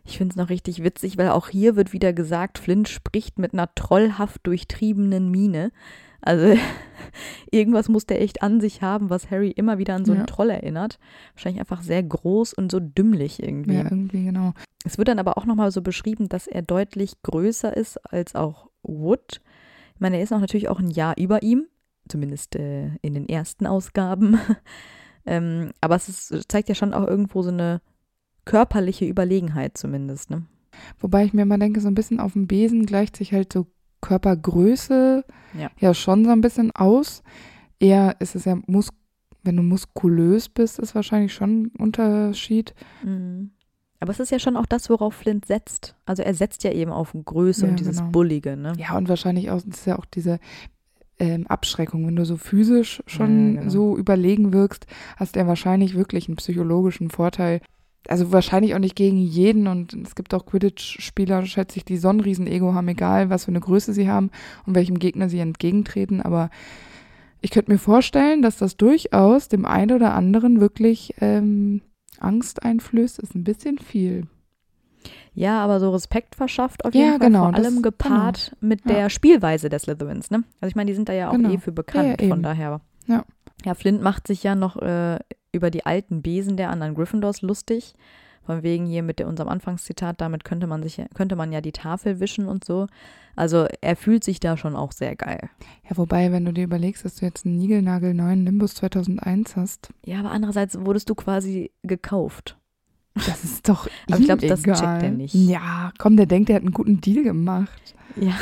[0.06, 3.54] Ich finde es noch richtig witzig, weil auch hier wird wieder gesagt, Flint spricht mit
[3.54, 5.72] einer trollhaft durchtriebenen Miene.
[6.22, 6.56] Also
[7.52, 10.26] irgendwas muss der echt an sich haben, was Harry immer wieder an so einen ja.
[10.26, 11.00] Troll erinnert.
[11.34, 13.76] Wahrscheinlich einfach sehr groß und so dümmlich irgendwie.
[13.76, 14.54] Ja, irgendwie, genau.
[14.86, 18.70] Es wird dann aber auch nochmal so beschrieben, dass er deutlich größer ist als auch
[18.84, 19.42] Wood.
[19.96, 21.66] Ich meine, er ist auch natürlich auch ein Jahr über ihm,
[22.08, 24.40] zumindest äh, in den ersten Ausgaben.
[25.26, 27.82] ähm, aber es ist, zeigt ja schon auch irgendwo so eine
[28.46, 30.46] körperliche Überlegenheit zumindest, ne?
[31.00, 33.66] Wobei ich mir mal denke, so ein bisschen auf dem Besen gleicht sich halt so
[34.02, 35.24] Körpergröße
[35.58, 35.70] ja.
[35.80, 37.24] ja schon so ein bisschen aus.
[37.80, 38.90] Eher ist es ja, mus
[39.44, 42.76] wenn du muskulös bist, ist wahrscheinlich schon ein Unterschied.
[43.04, 43.52] Mhm.
[44.00, 45.96] Aber es ist ja schon auch das, worauf Flint setzt.
[46.06, 48.12] Also er setzt ja eben auf Größe ja, und dieses genau.
[48.12, 48.74] Bullige, ne?
[48.78, 50.40] Ja, und wahrscheinlich auch, ist ja auch diese
[51.18, 52.06] ähm, Abschreckung.
[52.06, 53.72] Wenn du so physisch schon ja, genau.
[53.72, 57.62] so überlegen wirkst, hast ja wahrscheinlich wirklich einen psychologischen Vorteil,
[58.08, 62.10] also wahrscheinlich auch nicht gegen jeden und es gibt auch Quidditch-Spieler, schätze ich, die so
[62.10, 64.32] ein Riesen-Ego haben, egal was für eine Größe sie haben
[64.66, 66.50] und welchem Gegner sie entgegentreten, aber
[67.42, 71.82] ich könnte mir vorstellen, dass das durchaus dem einen oder anderen wirklich ähm,
[72.20, 74.28] Angst einflößt, ist ein bisschen viel.
[75.34, 78.70] Ja, aber so Respekt verschafft auf jeden ja, Fall, genau, vor allem das, gepaart genau.
[78.70, 79.10] mit der ja.
[79.10, 80.44] Spielweise der Slytherins, ne?
[80.60, 81.52] Also ich meine, die sind da ja auch genau.
[81.52, 82.82] eh für bekannt, ja, von daher.
[83.06, 83.24] Ja.
[83.64, 85.20] Ja, Flint macht sich ja noch äh,
[85.58, 87.94] über die alten Besen der anderen Gryffindors lustig.
[88.46, 91.74] Von wegen hier mit der, unserem Anfangszitat, damit könnte man sich könnte man ja die
[91.74, 92.88] Tafel wischen und so.
[93.36, 95.50] Also er fühlt sich da schon auch sehr geil.
[95.90, 99.90] Ja, wobei, wenn du dir überlegst, dass du jetzt einen niegelnagelneuen Nimbus 2001 hast.
[100.06, 102.58] Ja, aber andererseits wurdest du quasi gekauft.
[103.16, 105.34] Das ist doch Aber ich glaube, das checkt er nicht.
[105.34, 107.96] Ja, komm, der denkt, der hat einen guten Deal gemacht.
[108.16, 108.34] Ja.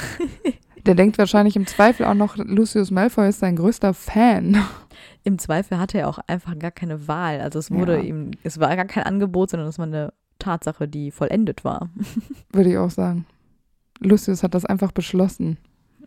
[0.85, 4.63] der denkt wahrscheinlich im Zweifel auch noch, Lucius Malfoy ist sein größter Fan
[5.25, 7.41] im Zweifel hatte er auch einfach gar keine Wahl.
[7.41, 8.03] Also es wurde ja.
[8.03, 11.89] ihm, es war gar kein Angebot, sondern es war eine Tatsache, die vollendet war.
[12.51, 13.25] Würde ich auch sagen.
[13.99, 15.57] Lucius hat das einfach beschlossen.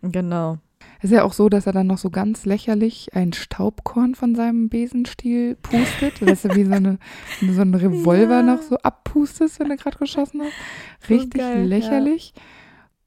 [0.01, 0.57] Genau.
[0.99, 4.35] Es ist ja auch so, dass er dann noch so ganz lächerlich ein Staubkorn von
[4.35, 6.25] seinem Besenstiel pustet.
[6.25, 6.97] weißt du, wie so, eine,
[7.41, 8.43] so ein Revolver ja.
[8.43, 11.09] noch so abpustest, wenn er gerade geschossen hat.
[11.09, 12.33] Richtig so geil, lächerlich.
[12.35, 12.41] Ja.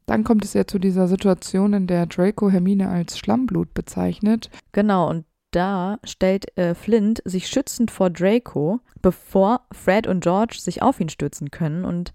[0.04, 4.50] Dann kommt es ja zu dieser Situation, in der Draco Hermine als Schlammblut bezeichnet.
[4.72, 10.82] Genau, und da stellt äh, Flint sich schützend vor Draco, bevor Fred und George sich
[10.82, 11.84] auf ihn stürzen können.
[11.84, 12.12] Und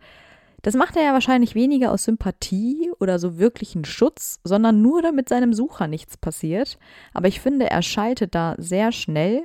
[0.63, 5.30] das macht er ja wahrscheinlich weniger aus Sympathie oder so wirklichen Schutz, sondern nur damit
[5.30, 6.78] seinem Sucher nichts passiert.
[7.13, 9.43] Aber ich finde, er schaltet da sehr schnell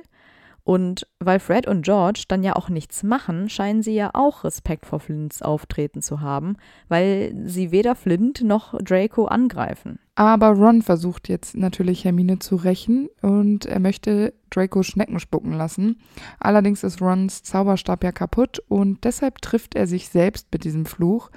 [0.63, 4.85] und weil Fred und George dann ja auch nichts machen, scheinen sie ja auch Respekt
[4.85, 6.55] vor Flints Auftreten zu haben,
[6.87, 9.99] weil sie weder Flint noch Draco angreifen.
[10.15, 15.99] Aber Ron versucht jetzt natürlich Hermine zu rächen und er möchte Draco Schnecken spucken lassen.
[16.39, 21.31] Allerdings ist Rons Zauberstab ja kaputt und deshalb trifft er sich selbst mit diesem Fluch.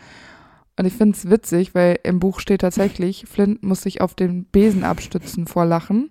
[0.78, 4.44] Und ich finde es witzig, weil im Buch steht tatsächlich, Flint muss sich auf den
[4.44, 6.10] Besen abstützen vor Lachen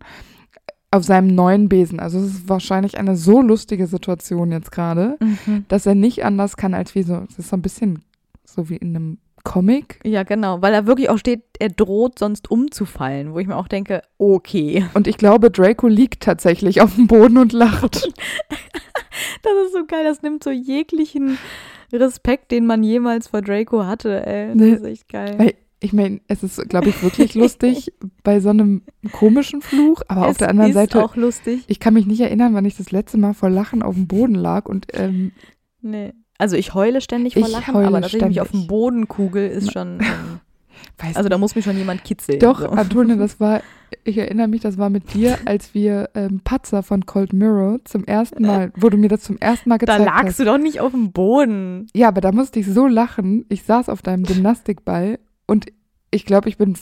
[0.95, 1.99] auf seinem neuen Besen.
[1.99, 5.65] Also es ist wahrscheinlich eine so lustige Situation jetzt gerade, mhm.
[5.67, 8.03] dass er nicht anders kann als wie so, es ist so ein bisschen
[8.45, 9.99] so wie in einem Comic.
[10.03, 13.69] Ja, genau, weil da wirklich auch steht, er droht sonst umzufallen, wo ich mir auch
[13.69, 14.85] denke, okay.
[14.93, 18.11] Und ich glaube, Draco liegt tatsächlich auf dem Boden und lacht.
[19.43, 21.37] Das ist so geil, das nimmt so jeglichen
[21.93, 24.51] Respekt, den man jemals vor Draco hatte, ey.
[24.57, 25.35] Das ist echt geil.
[25.37, 28.81] Weil ich meine, es ist, glaube ich, wirklich lustig bei so einem
[29.13, 31.63] komischen Fluch, aber auf es der anderen ist Seite, auch lustig.
[31.67, 34.35] ich kann mich nicht erinnern, wann ich das letzte Mal vor Lachen auf dem Boden
[34.35, 35.31] lag und ähm,
[35.81, 36.13] Nee.
[36.37, 38.67] Also ich heule ständig vor Ich Lachen, aber dass ich mich auf ständig.
[38.67, 39.99] den Boden kugel, ist schon.
[40.01, 40.39] Ähm,
[40.97, 42.39] weiß also da muss mich schon jemand kitzeln.
[42.39, 42.67] Doch, so.
[42.67, 43.61] Antonia, das war,
[44.03, 48.03] ich erinnere mich, das war mit dir, als wir ähm, Patzer von Cold Mirror zum
[48.05, 50.39] ersten Mal, wo du mir das zum ersten Mal Da gezeigt lagst hast.
[50.39, 51.87] du doch nicht auf dem Boden.
[51.93, 53.45] Ja, aber da musste ich so lachen.
[53.49, 55.67] Ich saß auf deinem Gymnastikball und
[56.11, 56.75] ich glaube, ich bin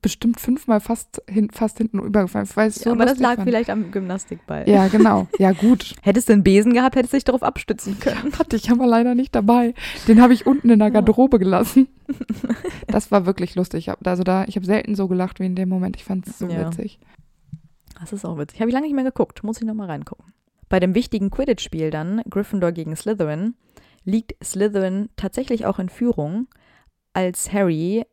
[0.00, 3.48] bestimmt fünfmal fast, hin, fast hinten übergefallen, weil so ja, aber das lag fand.
[3.48, 4.68] vielleicht am Gymnastikball.
[4.68, 5.26] Ja, genau.
[5.38, 5.94] Ja, gut.
[6.02, 8.32] Hättest du einen Besen gehabt, hättest du dich darauf abstützen können.
[8.38, 9.74] Hatte ich aber leider nicht dabei.
[10.06, 10.90] Den habe ich unten in der.
[10.90, 11.88] Garderobe gelassen.
[12.86, 13.90] Das war wirklich lustig.
[14.04, 15.96] Also da, ich habe selten so gelacht wie in dem Moment.
[15.96, 16.66] Ich fand es so Ja.
[16.66, 16.98] witzig.
[18.00, 18.60] Das ist auch witzig.
[18.60, 19.44] Habe ich lange nicht mehr geguckt.
[19.44, 20.32] Muss ich nochmal reingucken.
[20.70, 23.54] Bei dem wichtigen Quidditch-Spiel dann, Gryffindor gegen Slytherin,
[24.04, 26.46] liegt Slytherin tatsächlich auch in Führung,
[27.12, 28.04] als Harry,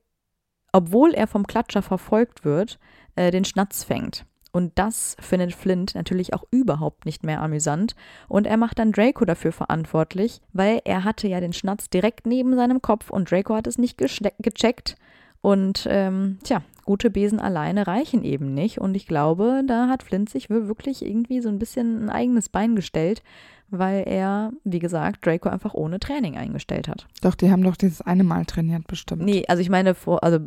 [0.75, 2.79] obwohl er vom Klatscher verfolgt wird,
[3.15, 4.25] äh, den Schnatz fängt.
[4.51, 7.95] Und das findet Flint natürlich auch überhaupt nicht mehr amüsant.
[8.27, 12.55] Und er macht dann Draco dafür verantwortlich, weil er hatte ja den Schnatz direkt neben
[12.57, 14.97] seinem Kopf und Draco hat es nicht gecheckt.
[15.39, 18.79] Und ähm, tja, gute Besen alleine reichen eben nicht.
[18.79, 22.49] Und ich glaube, da hat Flint sich wir- wirklich irgendwie so ein bisschen ein eigenes
[22.49, 23.23] Bein gestellt,
[23.69, 27.07] weil er, wie gesagt, Draco einfach ohne Training eingestellt hat.
[27.21, 29.23] Doch, die haben doch dieses eine Mal trainiert, bestimmt.
[29.23, 30.39] Nee, also ich meine, vor, also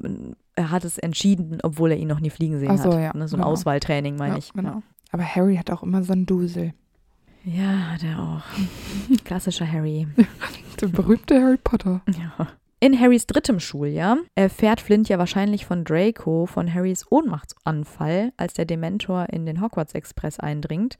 [0.54, 3.00] er hat es entschieden, obwohl er ihn noch nie fliegen sehen Ach so, hat.
[3.00, 3.52] ja, ne, so ein genau.
[3.52, 4.52] Auswahltraining, meine ja, ich.
[4.52, 4.82] Genau.
[5.10, 6.74] Aber Harry hat auch immer so einen Dusel.
[7.44, 8.42] Ja, der auch.
[9.24, 10.06] Klassischer Harry.
[10.80, 12.02] Der berühmte Harry Potter.
[12.18, 12.48] Ja.
[12.80, 18.66] In Harrys drittem Schuljahr erfährt Flint ja wahrscheinlich von Draco von Harrys Ohnmachtsanfall, als der
[18.66, 20.98] Dementor in den Hogwarts Express eindringt.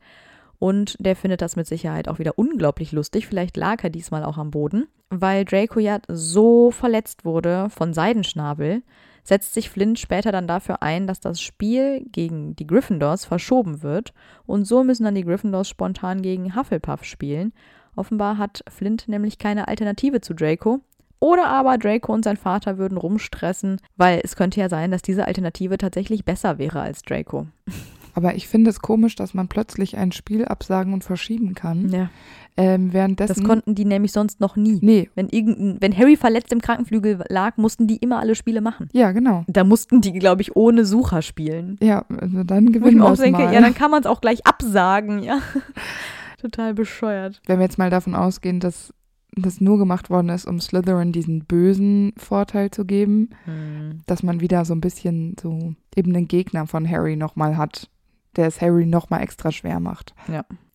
[0.59, 3.27] Und der findet das mit Sicherheit auch wieder unglaublich lustig.
[3.27, 4.89] Vielleicht lag er diesmal auch am Boden.
[5.11, 8.83] Weil Draco ja so verletzt wurde von Seidenschnabel,
[9.23, 14.13] setzt sich Flint später dann dafür ein, dass das Spiel gegen die Gryffindors verschoben wird.
[14.47, 17.53] Und so müssen dann die Gryffindors spontan gegen Hufflepuff spielen.
[17.95, 20.81] Offenbar hat Flint nämlich keine Alternative zu Draco.
[21.21, 25.27] Oder aber Draco und sein Vater würden rumstressen, weil es könnte ja sein, dass diese
[25.27, 27.47] Alternative tatsächlich besser wäre als Draco.
[28.15, 31.89] Aber ich finde es komisch, dass man plötzlich ein Spiel absagen und verschieben kann.
[31.91, 32.11] Ja.
[32.57, 33.35] Ähm, währenddessen.
[33.37, 34.79] Das konnten die nämlich sonst noch nie.
[34.83, 38.89] Nee, Wenn, irgendein, wenn Harry verletzt im Krankenflügel lag, mussten die immer alle Spiele machen.
[38.93, 39.45] ja, genau.
[39.47, 41.77] Da mussten die, glaube ich, ohne Sucher spielen.
[41.81, 43.55] Ja, also dann gewinnen wir auch es denke, mal.
[43.55, 45.39] ja, dann kann man es auch gleich absagen, ja.
[46.41, 47.41] Total bescheuert.
[47.47, 48.93] Wenn wir jetzt mal davon ausgehen, dass
[49.37, 54.01] das nur gemacht worden ist, um Slytherin diesen bösen Vorteil zu geben, Hm.
[54.07, 57.89] dass man wieder so ein bisschen so eben den Gegner von Harry nochmal hat,
[58.39, 60.15] der es Harry nochmal extra schwer macht.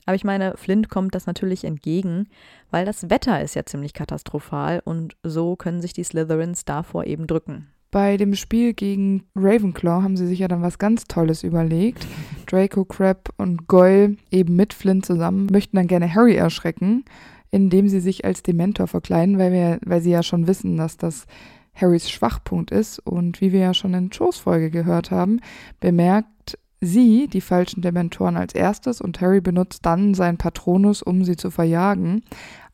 [0.05, 2.27] Aber ich meine, Flint kommt das natürlich entgegen,
[2.69, 7.25] weil das Wetter ist ja ziemlich katastrophal und so können sich die Slytherins davor eben
[7.25, 7.69] drücken.
[7.89, 12.07] Bei dem Spiel gegen Ravenclaw haben sie sich ja dann was ganz Tolles überlegt.
[12.47, 17.05] Draco, Crab und Goyle eben mit Flint zusammen möchten dann gerne Harry erschrecken,
[17.51, 21.27] indem sie sich als Dementor verkleiden, weil, wir, weil sie ja schon wissen, dass das
[21.75, 22.97] Harrys Schwachpunkt ist.
[22.97, 25.39] Und wie wir ja schon in Joes Folge gehört haben,
[25.79, 31.35] bemerkt sie die falschen Dementoren als erstes und Harry benutzt dann seinen Patronus, um sie
[31.35, 32.23] zu verjagen.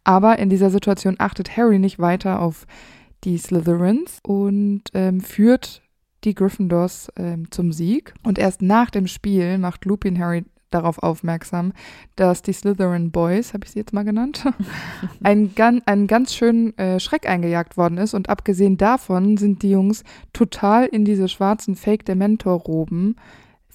[0.04, 2.66] Aber in dieser Situation achtet Harry nicht weiter auf
[3.24, 5.82] die Slytherins und ähm, führt
[6.24, 8.14] die Gryffindors ähm, zum Sieg.
[8.24, 11.74] Und erst nach dem Spiel macht Lupin Harry darauf aufmerksam,
[12.16, 14.46] dass die Slytherin Boys, habe ich sie jetzt mal genannt,
[15.24, 18.14] einen, gan einen ganz schönen äh, Schreck eingejagt worden ist.
[18.14, 23.16] Und abgesehen davon sind die Jungs total in diese schwarzen Fake-Dementor-Roben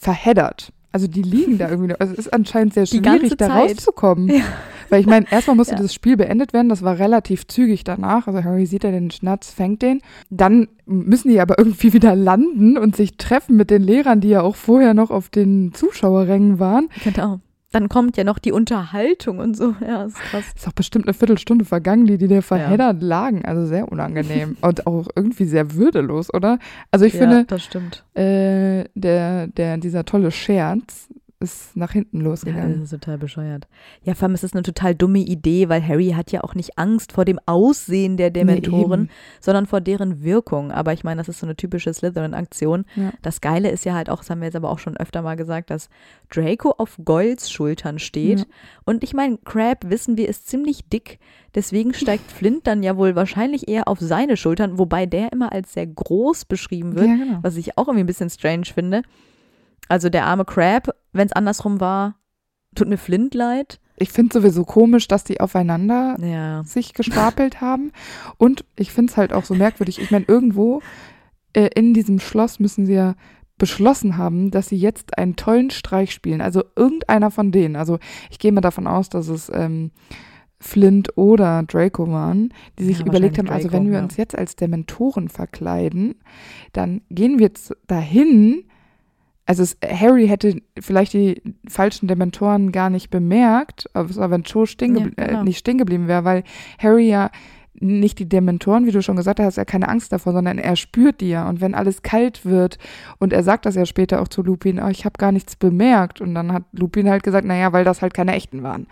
[0.04, 0.72] verheddert.
[0.92, 1.94] Also die liegen da irgendwie.
[1.98, 4.28] Also es ist anscheinend sehr schwierig, da rauszukommen.
[4.28, 4.44] Ja.
[4.90, 5.80] Weil ich meine, erstmal musste Ja.
[5.80, 8.28] das Spiel beendet werden, das war relativ zügig danach.
[8.28, 10.02] Also Harry sieht ja den Schnatz, fängt den.
[10.30, 14.42] Dann müssen die aber irgendwie wieder landen und sich treffen mit den Lehrern, die ja
[14.42, 16.88] auch vorher noch auf den Zuschauerrängen waren.
[17.02, 17.40] Genau.
[17.74, 19.74] Dann kommt ja noch die Unterhaltung und so.
[19.84, 20.44] Ja, ist krass.
[20.54, 23.44] Ist auch bestimmt eine Viertelstunde vergangen, die die da verheddert lagen.
[23.44, 26.60] Also sehr unangenehm und auch irgendwie sehr würdelos, oder?
[26.92, 28.04] Also ich ja, finde, das stimmt.
[28.14, 31.08] äh, der, der, dieser tolle Scherz,
[31.44, 32.80] ist nach hinten Ja, losgegangen.
[32.80, 33.68] das ist total bescheuert.
[34.02, 36.78] Ja, vor allem ist es eine total dumme Idee, weil Harry hat ja auch nicht
[36.78, 39.10] Angst vor dem Aussehen der Dementoren, eben.
[39.40, 40.72] sondern vor deren Wirkung.
[40.72, 42.84] Aber ich meine, das ist so eine typische Slytherin-Aktion.
[42.96, 43.12] Ja.
[43.22, 45.36] Das Geile ist ja halt auch, das haben wir jetzt aber auch schon öfter mal
[45.36, 45.88] gesagt, dass
[46.30, 48.40] Draco auf Goyles Schultern steht.
[48.40, 48.44] Ja.
[48.84, 51.18] Und ich meine, Crab, wissen wir, ist ziemlich dick.
[51.54, 55.72] Deswegen steigt Flint dann ja wohl wahrscheinlich eher auf seine Schultern, wobei der immer als
[55.74, 57.38] sehr groß beschrieben wird Ja, genau.
[57.42, 59.02] was ich auch irgendwie ein bisschen strange finde.
[59.88, 62.16] Also der arme Crab, wenn es andersrum war,
[62.74, 63.80] tut mir Flint leid.
[63.96, 66.64] Ich finde sowieso komisch, dass die aufeinander Ja.
[66.64, 67.92] sich gestapelt haben.
[68.38, 70.00] Und ich finde es halt auch so merkwürdig.
[70.00, 70.82] Ich meine, irgendwo
[71.52, 73.14] äh, in diesem Schloss müssen sie ja
[73.56, 76.40] beschlossen haben, dass sie jetzt einen tollen Streich spielen.
[76.40, 77.76] Also irgendeiner von denen.
[77.76, 79.92] Also ich gehe mal davon aus, dass es ähm,
[80.58, 84.04] Flint oder Draco waren, die sich Ja, überlegt haben, wahrscheinlich also wenn Draco, wir ja.
[84.04, 86.16] uns jetzt als Dementoren verkleiden,
[86.72, 88.64] dann gehen wir jetzt dahin.
[89.46, 94.96] Also es, Harry hätte vielleicht die falschen Dementoren gar nicht bemerkt, aber wenn Cho stehen
[94.96, 95.40] Ja, gebl- genau.
[95.40, 96.44] äh, nicht stehen geblieben wäre, weil
[96.78, 97.30] Harry ja
[97.80, 101.20] nicht die Dementoren, wie du schon gesagt hast, er keine Angst davor, sondern er spürt
[101.20, 101.48] die ja.
[101.48, 102.78] Und wenn alles kalt wird
[103.18, 106.20] und er sagt das ja später auch zu Lupin, oh, ich habe gar nichts bemerkt.
[106.20, 108.86] Und dann hat Lupin halt gesagt, naja, weil das halt keine echten waren.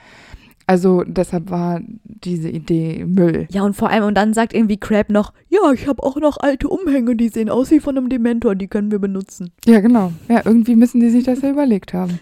[0.66, 3.46] Also deshalb war diese Idee Müll.
[3.50, 6.38] Ja, und vor allem, und dann sagt irgendwie Crab noch, ja, ich habe auch noch
[6.38, 9.50] alte Umhänge, die sehen aus wie von einem Dementor, die können wir benutzen.
[9.66, 10.12] Ja, genau.
[10.28, 12.20] Ja, irgendwie müssen die sich das ja überlegt haben.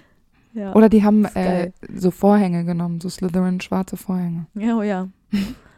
[0.55, 0.75] Ja.
[0.75, 4.47] Oder die haben äh, so Vorhänge genommen, so Slytherin schwarze Vorhänge.
[4.55, 5.09] Ja, oh ja.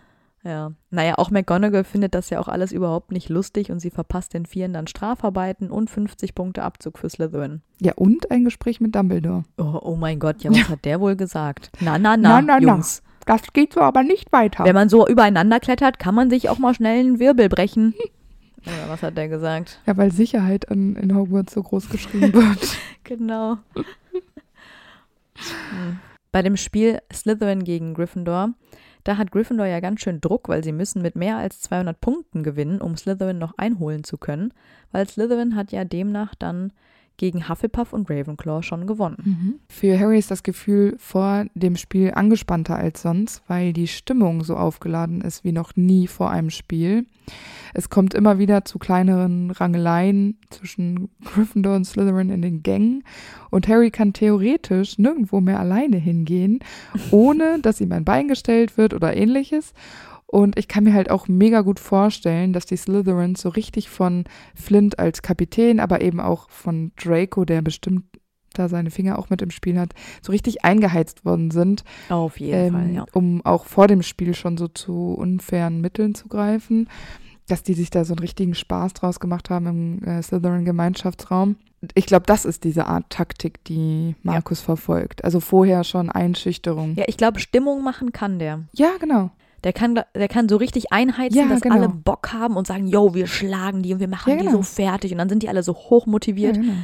[0.44, 0.72] ja.
[0.90, 4.46] Naja, auch McGonagall findet das ja auch alles überhaupt nicht lustig und sie verpasst den
[4.46, 7.62] Vieren dann Strafarbeiten und 50 Punkte Abzug für Slytherin.
[7.80, 9.44] Ja, und ein Gespräch mit Dumbledore.
[9.58, 11.70] Oh, oh mein Gott, ja, was hat der wohl gesagt?
[11.80, 12.72] Na, na, na, Na, na, na.
[12.72, 13.02] Jungs.
[13.24, 14.64] Das geht so aber nicht weiter.
[14.64, 17.94] Wenn man so übereinander klettert, kann man sich auch mal schnell einen Wirbel brechen.
[18.66, 19.80] Oder was hat der gesagt?
[19.86, 22.76] ja, weil Sicherheit an, in Hogwarts so groß geschrieben wird.
[23.04, 23.58] Genau.
[25.34, 25.98] Hm.
[26.30, 28.50] Bei dem Spiel Slytherin gegen Gryffindor,
[29.04, 32.42] da hat Gryffindor ja ganz schön Druck, weil sie müssen mit mehr als 200 Punkten
[32.42, 34.52] gewinnen, um Slytherin noch einholen zu können,
[34.92, 36.72] weil Slytherin hat ja demnach dann
[37.22, 39.60] gegen Hufflepuff und Ravenclaw schon gewonnen.
[39.68, 44.56] Für Harry ist das Gefühl vor dem Spiel angespannter als sonst, weil die Stimmung so
[44.56, 47.06] aufgeladen ist wie noch nie vor einem Spiel.
[47.74, 53.04] Es kommt immer wieder zu kleineren Rangeleien zwischen Gryffindor und Slytherin in den Gängen
[53.50, 56.58] und Harry kann theoretisch nirgendwo mehr alleine hingehen,
[57.12, 59.74] ohne dass ihm ein Bein gestellt wird oder ähnliches.
[60.32, 64.24] Und ich kann mir halt auch mega gut vorstellen, dass die Slytherins so richtig von
[64.54, 68.04] Flint als Kapitän, aber eben auch von Draco, der bestimmt
[68.54, 69.92] da seine Finger auch mit im Spiel hat,
[70.22, 73.04] so richtig eingeheizt worden sind, Auf jeden Fall, ähm, ja.
[73.12, 76.88] um auch vor dem Spiel schon so zu unfairen Mitteln zu greifen,
[77.46, 81.56] dass die sich da so einen richtigen Spaß draus gemacht haben im äh, Slytherin-Gemeinschaftsraum.
[81.92, 85.24] Ich glaube, das ist diese Art Taktik, die Markus verfolgt.
[85.24, 86.94] Also vorher schon Einschüchterung.
[86.96, 88.64] Ja, ich glaube, Stimmung machen kann der.
[88.72, 89.30] Ja, genau.
[89.64, 91.76] Der kann, der kann so richtig einheizen, Ja, dass genau.
[91.76, 94.58] alle Bock haben und sagen, yo, wir schlagen die und wir machen Ja, die genau.
[94.58, 95.12] so fertig.
[95.12, 96.56] Und dann sind die alle so hoch motiviert.
[96.56, 96.74] Ja, genau.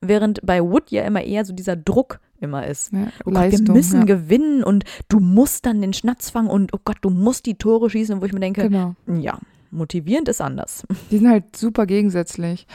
[0.00, 2.92] Während bei Wood ja immer eher so dieser Druck immer ist.
[2.92, 4.04] Ja, Oh Gott, Leistung, wir müssen ja.
[4.04, 7.90] gewinnen und du musst dann den Schnatz fangen und oh Gott, du musst die Tore
[7.90, 8.94] schießen, wo ich mir denke, Genau.
[9.08, 9.38] ja,
[9.72, 10.86] motivierend ist anders.
[11.10, 12.68] Die sind halt super gegensätzlich.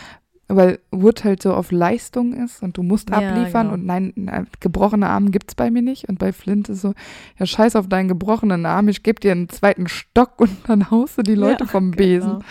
[0.50, 3.74] Weil Wood halt so auf Leistung ist und du musst Ja, abliefern genau.
[3.74, 6.10] und nein, gebrochene Arme gibt's bei mir nicht.
[6.10, 6.94] Und bei Flint ist so,
[7.40, 11.18] ja, scheiß auf deinen gebrochenen Arm, ich geb dir einen zweiten Stock und dann haust
[11.18, 12.30] du die Leute Ja, vom Besen.
[12.34, 12.44] Genau.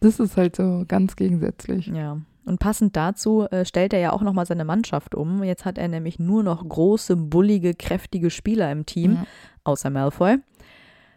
[0.00, 1.86] Das ist halt so ganz gegensätzlich.
[1.86, 2.18] Ja.
[2.46, 5.42] Und passend dazu äh, stellt er ja auch nochmal seine Mannschaft um.
[5.44, 9.24] Jetzt hat er nämlich nur noch große, bullige, kräftige Spieler im Team, Ja.
[9.64, 10.36] außer Malfoy.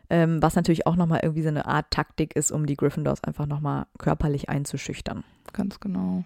[0.09, 3.45] Ähm, was natürlich auch nochmal irgendwie so eine Art Taktik ist, um die Gryffindors einfach
[3.45, 5.23] nochmal körperlich einzuschüchtern.
[5.53, 6.23] Ganz genau.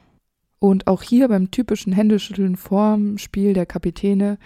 [0.59, 4.37] Und auch hier beim typischen Händeschütteln vorm Spiel der Kapitäne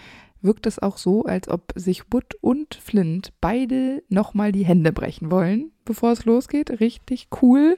[0.45, 5.31] wirkt es auch so, als ob sich Wood und Flint beide nochmal die Hände brechen
[5.31, 6.79] wollen, bevor es losgeht.
[6.79, 7.77] Richtig cool,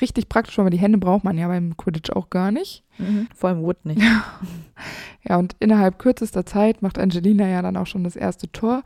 [0.00, 2.84] richtig praktisch, weil die Hände braucht man ja beim Quidditch auch gar nicht.
[3.34, 4.02] Vor allem Wood nicht.
[5.28, 8.84] Ja, und innerhalb kürzester Zeit macht Angelina ja dann auch schon das erste Tor.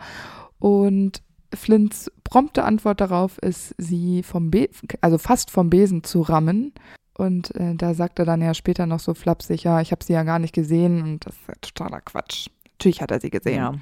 [0.59, 1.23] Und
[1.55, 4.69] Flints prompte Antwort darauf ist, sie vom Be
[5.01, 6.73] also fast vom Besen zu rammen.
[7.15, 10.15] Und äh, da sagt er dann ja später noch so flapsig, ja, ich habe sie
[10.15, 12.49] ja gar nicht gesehen und das ist ja totaler Quatsch.
[12.79, 13.57] Natürlich hat er sie gesehen.
[13.57, 13.75] Ja.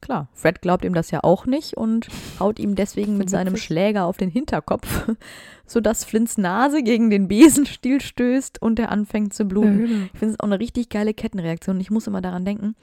[0.00, 3.58] Klar, Fred glaubt ihm das ja auch nicht und haut ihm deswegen mit seinem.
[3.58, 5.10] Schläger auf den Hinterkopf,
[5.66, 9.78] sodass Flints Nase gegen den Besenstiel stößt und er anfängt zu Ja, bluten.
[9.78, 10.04] genau.
[10.14, 11.78] Ich finde es auch eine richtig geile Kettenreaktion.
[11.80, 12.74] Ich muss immer daran denken,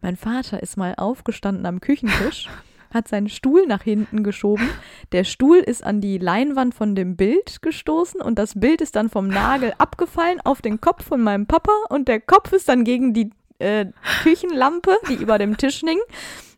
[0.00, 2.48] mein Vater ist mal aufgestanden am Küchentisch,
[2.92, 4.68] hat seinen Stuhl nach hinten geschoben.
[5.12, 9.08] Der Stuhl ist an die Leinwand von dem Bild gestoßen und das Bild ist dann
[9.08, 13.14] vom Nagel abgefallen auf den Kopf von meinem Papa und der Kopf ist dann gegen
[13.14, 13.86] die äh,
[14.22, 15.98] Küchenlampe, die über dem Tisch hing.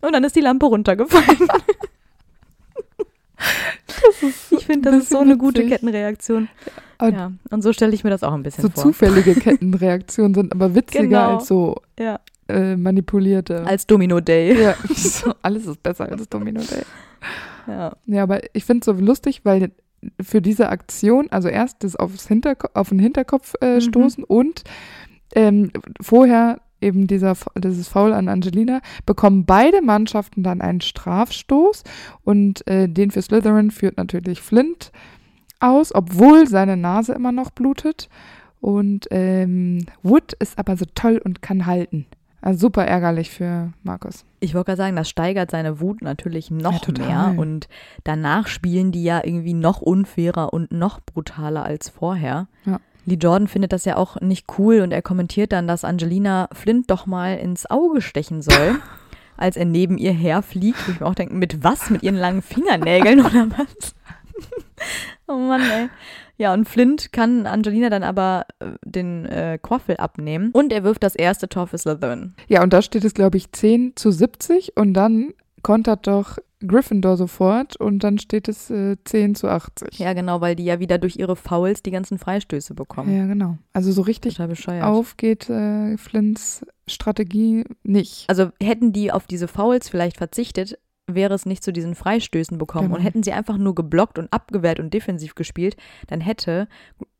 [0.00, 1.48] Und dann ist die Lampe runtergefallen.
[4.50, 5.72] ich finde, das ist so eine gute witzig.
[5.72, 6.48] Kettenreaktion.
[6.98, 8.82] Und Ja, und so stelle ich mir das auch ein bisschen so vor.
[8.84, 11.36] zufällige Kettenreaktionen sind aber witziger Genau.
[11.36, 13.64] als so Ja, äh, manipulierte.
[13.66, 14.60] als Domino Day.
[14.62, 16.82] ja, so, alles ist besser als Domino Day.
[17.66, 17.96] Ja.
[18.06, 19.70] Ja, aber ich finde es so lustig, weil
[20.20, 23.80] für diese Aktion, also erst das aufs Hinterko auf den Hinterkopf äh, Mhm.
[23.80, 24.64] stoßen und
[25.34, 31.82] ähm, vorher eben dieser, dieses Foul an Angelina, bekommen beide Mannschaften dann einen Strafstoß
[32.24, 34.92] und äh, den für Slytherin führt natürlich Flint
[35.60, 38.10] aus, obwohl seine Nase immer noch blutet.
[38.60, 42.04] Und ähm, Wood ist aber so toll und kann halten.
[42.44, 44.26] Also super ärgerlich für Markus.
[44.38, 47.06] Ich wollte gerade sagen, das steigert seine Wut natürlich noch Ja, total.
[47.06, 47.38] mehr.
[47.38, 47.68] Und
[48.04, 52.46] danach spielen die ja irgendwie noch unfairer und noch brutaler als vorher.
[52.66, 52.80] Ja.
[53.06, 56.90] Lee Jordan findet das ja auch nicht cool und er kommentiert dann, dass Angelina Flint
[56.90, 58.78] doch mal ins Auge stechen soll,
[59.38, 60.86] als er neben ihr herfliegt.
[60.86, 61.88] Wo ich mir auch denke, mit was?
[61.88, 63.94] Mit ihren langen Fingernägeln oder was?
[65.28, 65.88] oh Mann, ey.
[66.36, 71.02] Ja, und Flint kann Angelina dann aber äh, den äh, Quaffel abnehmen und er wirft
[71.02, 72.34] das erste Tor für Slytherin.
[72.48, 77.16] Ja, und da steht es, glaube ich, 10 zu 70 und dann kontert doch Gryffindor
[77.16, 79.98] sofort und dann steht es äh, 10 zu 80.
[79.98, 83.14] Ja, genau, weil die ja wieder durch ihre Fouls die ganzen Freistöße bekommen.
[83.16, 83.58] Ja, genau.
[83.72, 88.24] Also so richtig auf geht äh, Flints Strategie nicht.
[88.28, 92.88] Also hätten die auf diese Fouls vielleicht verzichtet, wäre es nicht zu diesen Freistößen bekommen.
[92.88, 92.96] Genau.
[92.96, 96.68] Und hätten sie einfach nur geblockt und abgewehrt und defensiv gespielt, dann hätte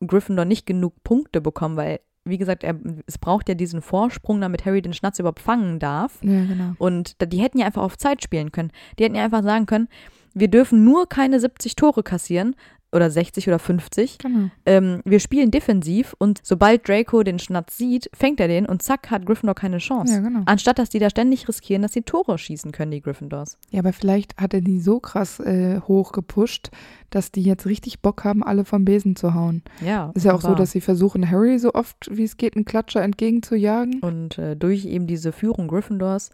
[0.06, 4.64] Gryffindor nicht genug Punkte bekommen, weil, wie gesagt, er, es braucht ja diesen Vorsprung, damit
[4.64, 6.18] Harry den Schnatz überhaupt fangen darf.
[6.22, 6.72] Ja, genau.
[6.78, 8.72] Und die hätten ja einfach auf Zeit spielen können.
[8.98, 9.88] Die hätten ja einfach sagen können,
[10.32, 12.56] wir dürfen nur keine 70 Tore kassieren
[12.94, 14.18] oder 60 oder 50.
[14.18, 14.50] Genau.
[14.64, 19.10] Ähm, wir spielen defensiv und sobald Draco den Schnatz sieht, fängt er den und zack
[19.10, 20.14] hat Gryffindor keine Chance.
[20.14, 20.42] Ja, genau.
[20.46, 23.58] Anstatt dass die da ständig riskieren, dass sie Tore schießen können, die Gryffindors.
[23.70, 26.70] Ja, aber vielleicht hat er die so krass äh, hoch gepusht,
[27.10, 29.62] dass die jetzt richtig Bock haben, alle vom Besen zu hauen.
[29.84, 30.12] Ja.
[30.14, 33.02] Ist ja auch so, dass sie versuchen, Harry so oft wie es geht einen Klatscher
[33.02, 34.00] entgegenzujagen.
[34.00, 36.30] Und äh, durch eben diese Führung Gryffindors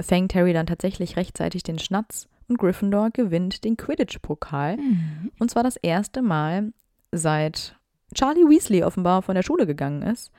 [0.00, 4.76] fängt Harry dann tatsächlich rechtzeitig den Schnatz und Gryffindor gewinnt den Quidditch-Pokal.
[4.76, 5.30] Mhm.
[5.38, 6.72] Und zwar das erste Mal
[7.12, 7.76] seit
[8.14, 10.32] Charlie Weasley offenbar von der Schule gegangen ist.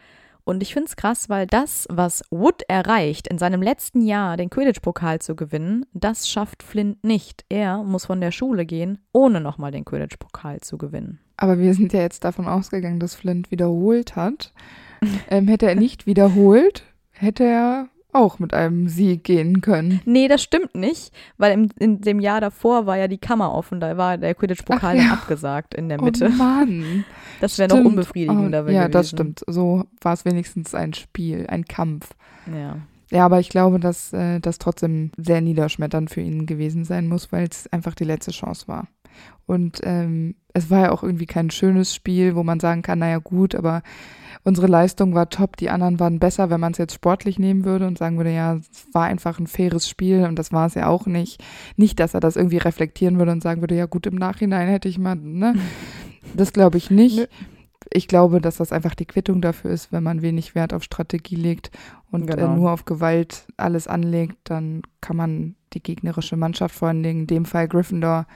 [0.43, 4.49] Und ich finde es krass, weil das, was Wood erreicht, in seinem letzten Jahr den
[4.49, 7.45] Quidditch-Pokal zu gewinnen, das schafft Flint nicht.
[7.49, 11.19] Er muss von der Schule gehen, ohne nochmal den Quidditch-Pokal zu gewinnen.
[11.37, 14.53] Aber wir sind ja jetzt davon ausgegangen, dass Flint wiederholt hat.
[15.31, 20.01] Ähm, hätte er nicht wiederholt, hätte er auch mit einem Sieg gehen können.
[20.05, 23.79] Nee, das stimmt nicht, weil im, in dem Jahr davor war ja die Kammer offen,
[23.79, 25.13] da war der Quidditch-Pokal ja.
[25.13, 26.27] abgesagt in der Mitte.
[26.31, 27.05] Oh Mann.
[27.39, 28.91] das wäre noch unbefriedigender Oh, Ja, gewesen.
[28.91, 29.43] das stimmt.
[29.47, 32.09] So war es wenigstens ein Spiel, ein Kampf.
[32.53, 32.77] Ja.
[33.11, 37.31] Ja, aber ich glaube, dass äh, das trotzdem sehr niederschmetternd für ihn gewesen sein muss,
[37.33, 38.87] weil es einfach die letzte Chance war.
[39.45, 43.17] Und ähm, es war ja auch irgendwie kein schönes Spiel, wo man sagen kann, naja
[43.17, 43.83] gut, aber
[44.43, 47.87] unsere Leistung war top, die anderen waren besser, wenn man es jetzt sportlich nehmen würde
[47.87, 50.87] und sagen würde, ja, es war einfach ein faires Spiel und das war es ja
[50.87, 51.43] auch nicht.
[51.77, 54.89] Nicht, dass er das irgendwie reflektieren würde und sagen würde, ja gut, im Nachhinein hätte
[54.89, 55.55] ich mal, ne?
[56.35, 57.17] Das glaube ich nicht.
[57.17, 57.25] Nö.
[57.93, 61.35] Ich glaube, dass das einfach die Quittung dafür ist, wenn man wenig Wert auf Strategie
[61.35, 61.71] legt
[62.09, 62.53] und Genau.
[62.53, 67.21] äh, nur auf Gewalt alles anlegt, dann kann man die gegnerische Mannschaft, vor allen Dingen
[67.21, 68.27] in dem Fall Gryffindor,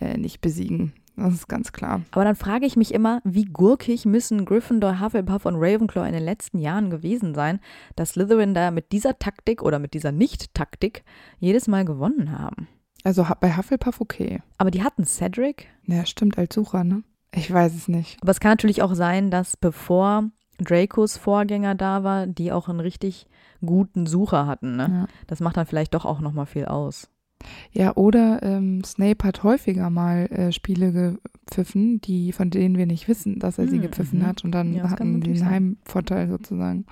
[0.00, 0.92] äh, nicht besiegen.
[1.16, 2.02] Das ist ganz klar.
[2.10, 6.24] Aber dann frage ich mich immer, wie gurkig müssen Gryffindor, Hufflepuff und Ravenclaw in den
[6.24, 7.60] letzten Jahren gewesen sein,
[7.94, 11.04] dass Slytherin da mit dieser Taktik oder mit dieser Nicht-Taktik
[11.38, 12.66] jedes Mal gewonnen haben.
[13.04, 14.42] Also bei Hufflepuff okay.
[14.58, 15.68] Aber die hatten Cedric.
[15.86, 17.04] Ja, stimmt, als Sucher, ne?
[17.32, 18.18] Ich weiß es nicht.
[18.22, 22.80] Aber es kann natürlich auch sein, dass bevor Dracos Vorgänger da war, die auch einen
[22.80, 23.26] richtig
[23.64, 24.76] guten Sucher hatten.
[24.76, 24.88] Ne?
[24.90, 25.06] Ja.
[25.26, 27.08] Das macht dann vielleicht doch auch nochmal viel aus.
[27.72, 33.08] Ja, oder ähm, Snape hat häufiger mal äh, Spiele gepfiffen, die, von denen wir nicht
[33.08, 34.26] wissen, dass er sie Mhm, gepfiffen mhm.
[34.26, 34.44] hat.
[34.44, 35.50] Und dann Ja, hatten natürlich einen.
[35.84, 36.86] Heimvorteil sozusagen.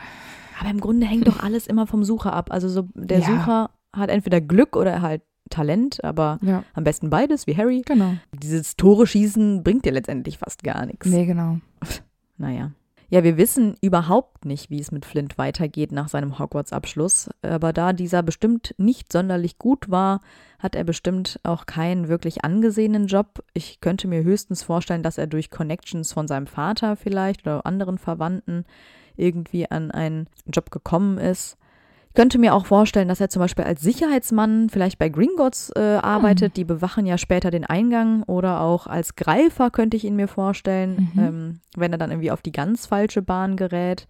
[0.60, 2.50] Aber im Grunde hängt doch alles immer vom Sucher ab.
[2.52, 3.26] Also so, der Ja.
[3.26, 7.82] Sucher hat entweder Glück oder halt Talent, aber Ja, am besten beides, wie Harry.
[7.84, 8.14] genau.
[8.32, 11.06] Dieses Tore schießen bringt dir letztendlich fast gar nichts.
[11.06, 11.58] Nee, genau.
[12.38, 12.72] Naja.
[13.12, 17.28] Ja, wir wissen überhaupt nicht, wie es mit Flint weitergeht nach seinem Hogwarts-Abschluss.
[17.42, 20.22] Aber da dieser bestimmt nicht sonderlich gut war,
[20.58, 23.44] hat er bestimmt auch keinen wirklich angesehenen Job.
[23.52, 27.98] Ich könnte mir höchstens vorstellen, dass er durch Connections von seinem Vater vielleicht oder anderen
[27.98, 28.64] Verwandten
[29.14, 31.58] irgendwie an einen Job gekommen ist.
[32.12, 35.80] Ich könnte mir auch vorstellen, dass er zum Beispiel als Sicherheitsmann vielleicht bei Gringotts äh,
[35.80, 36.58] arbeitet.
[36.58, 38.22] Die bewachen ja später den Eingang.
[38.24, 41.22] Oder auch als Greifer könnte ich ihn mir vorstellen, Mhm.
[41.22, 44.06] ähm, wenn er dann irgendwie auf die ganz falsche Bahn gerät.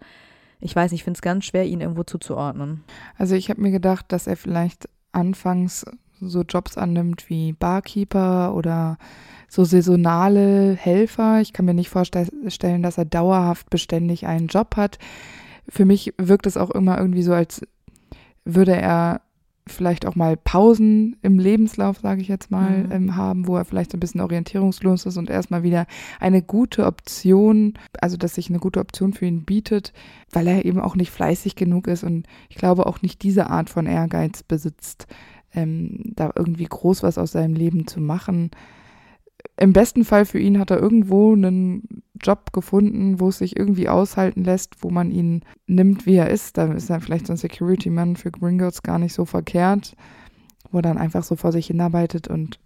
[0.59, 2.83] ich weiß nicht, ich finde es ganz schwer, ihn irgendwo zuzuordnen.
[3.17, 5.85] Also ich habe mir gedacht, dass er vielleicht anfangs
[6.19, 8.97] so Jobs annimmt wie Barkeeper oder
[9.47, 11.39] so saisonale Helfer.
[11.39, 14.99] Ich kann mir nicht vorstellen, dass er dauerhaft beständig einen Job hat.
[15.69, 17.61] Für mich wirkt es auch immer irgendwie so, als
[18.45, 19.21] würde er
[19.65, 22.91] vielleicht auch mal Pausen im Lebenslauf, sage ich jetzt mal, mhm.
[22.91, 25.85] ähm, haben, wo er vielleicht so ein bisschen orientierungslos ist und erstmal wieder
[26.19, 29.93] eine gute Option, also dass sich eine gute Option für ihn bietet,
[30.31, 33.69] weil er eben auch nicht fleißig genug ist und ich glaube auch nicht diese Art
[33.69, 35.07] von Ehrgeiz besitzt,
[35.53, 38.51] ähm, da irgendwie groß was aus seinem Leben zu machen.
[39.57, 41.92] Im besten Fall für ihn hat er irgendwo einen
[42.23, 46.57] Job gefunden, wo es sich irgendwie aushalten lässt, wo man ihn nimmt, wie er ist.
[46.57, 49.95] Da ist er vielleicht so ein Security-Man für Gringotts gar nicht so verkehrt,
[50.71, 52.59] wo er dann einfach so vor sich hinarbeitet und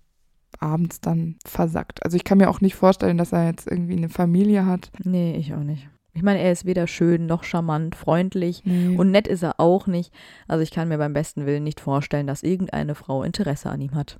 [0.59, 2.03] abends dann versackt.
[2.03, 4.91] Also ich kann mir auch nicht vorstellen, dass er jetzt irgendwie eine Familie hat.
[5.03, 5.89] Nee, ich auch nicht.
[6.13, 8.95] Ich meine, er ist weder schön noch charmant, freundlich nee.
[8.97, 10.11] und nett ist er auch nicht.
[10.47, 13.93] Also ich kann mir beim besten Willen nicht vorstellen, dass irgendeine Frau Interesse an ihm
[13.93, 14.19] hat.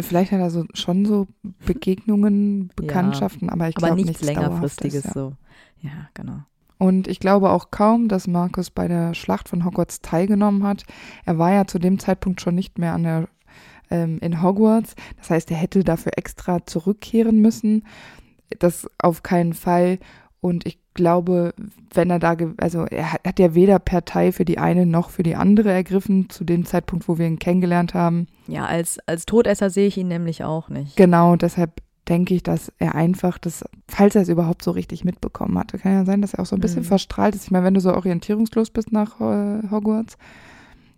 [0.00, 1.26] Vielleicht hat er so schon so
[1.64, 5.12] Begegnungen, Bekanntschaften, ja, aber ich glaube nichts, nichts längerfristiges ja.
[5.12, 5.32] so.
[5.80, 6.40] Ja, genau.
[6.78, 10.84] Und ich glaube auch kaum, dass Markus bei der Schlacht von Hogwarts teilgenommen hat.
[11.24, 13.28] Er war ja zu dem Zeitpunkt schon nicht mehr an der
[13.90, 14.96] ähm, in Hogwarts.
[15.18, 17.86] Das heißt, er hätte dafür extra zurückkehren müssen.
[18.58, 19.98] Das auf keinen Fall.
[20.40, 21.54] Und ich glaube,
[21.92, 25.36] wenn er da, also er hat ja weder Partei für die eine noch für die
[25.36, 28.26] andere ergriffen, zu dem Zeitpunkt, wo wir ihn kennengelernt haben.
[28.46, 30.96] Ja, als, als Todesser sehe ich ihn nämlich auch nicht.
[30.96, 35.58] Genau, deshalb denke ich, dass er einfach das, falls er es überhaupt so richtig mitbekommen
[35.58, 36.86] hatte, kann ja sein, dass er auch so ein bisschen mhm.
[36.86, 37.44] verstrahlt ist.
[37.44, 40.18] Ich meine, wenn du so orientierungslos bist nach äh, Hogwarts,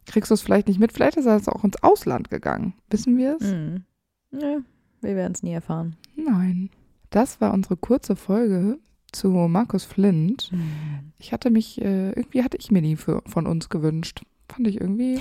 [0.07, 0.93] kriegst du es vielleicht nicht mit.
[0.93, 2.75] Vielleicht ist er jetzt auch ins Ausland gegangen.
[2.91, 3.51] Wissen wir es?
[3.53, 3.85] Mhm.
[4.33, 4.59] Ja,
[5.03, 5.97] wir werden es nie erfahren.
[6.17, 6.71] Nein.
[7.11, 8.79] Das war unsere kurze Folge
[9.15, 10.51] zu Markus Flint.
[10.53, 11.13] Mhm.
[11.19, 14.23] Ich hatte mich, äh, irgendwie hatte ich mir die für, von uns gewünscht.
[14.49, 15.21] Fand ich irgendwie,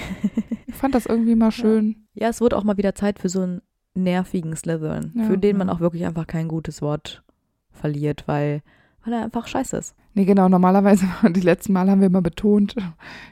[0.67, 2.05] ich fand das irgendwie mal schön.
[2.13, 2.23] Ja.
[2.23, 3.61] ja, es wurde auch mal wieder Zeit für so einen
[3.95, 7.23] nervigen Slytherin, ja, für den man auch wirklich einfach kein gutes Wort
[7.71, 8.61] verliert, weil,
[9.03, 9.95] weil er einfach scheiße ist.
[10.15, 12.75] Nee, genau, normalerweise, die letzten Mal haben wir immer betont,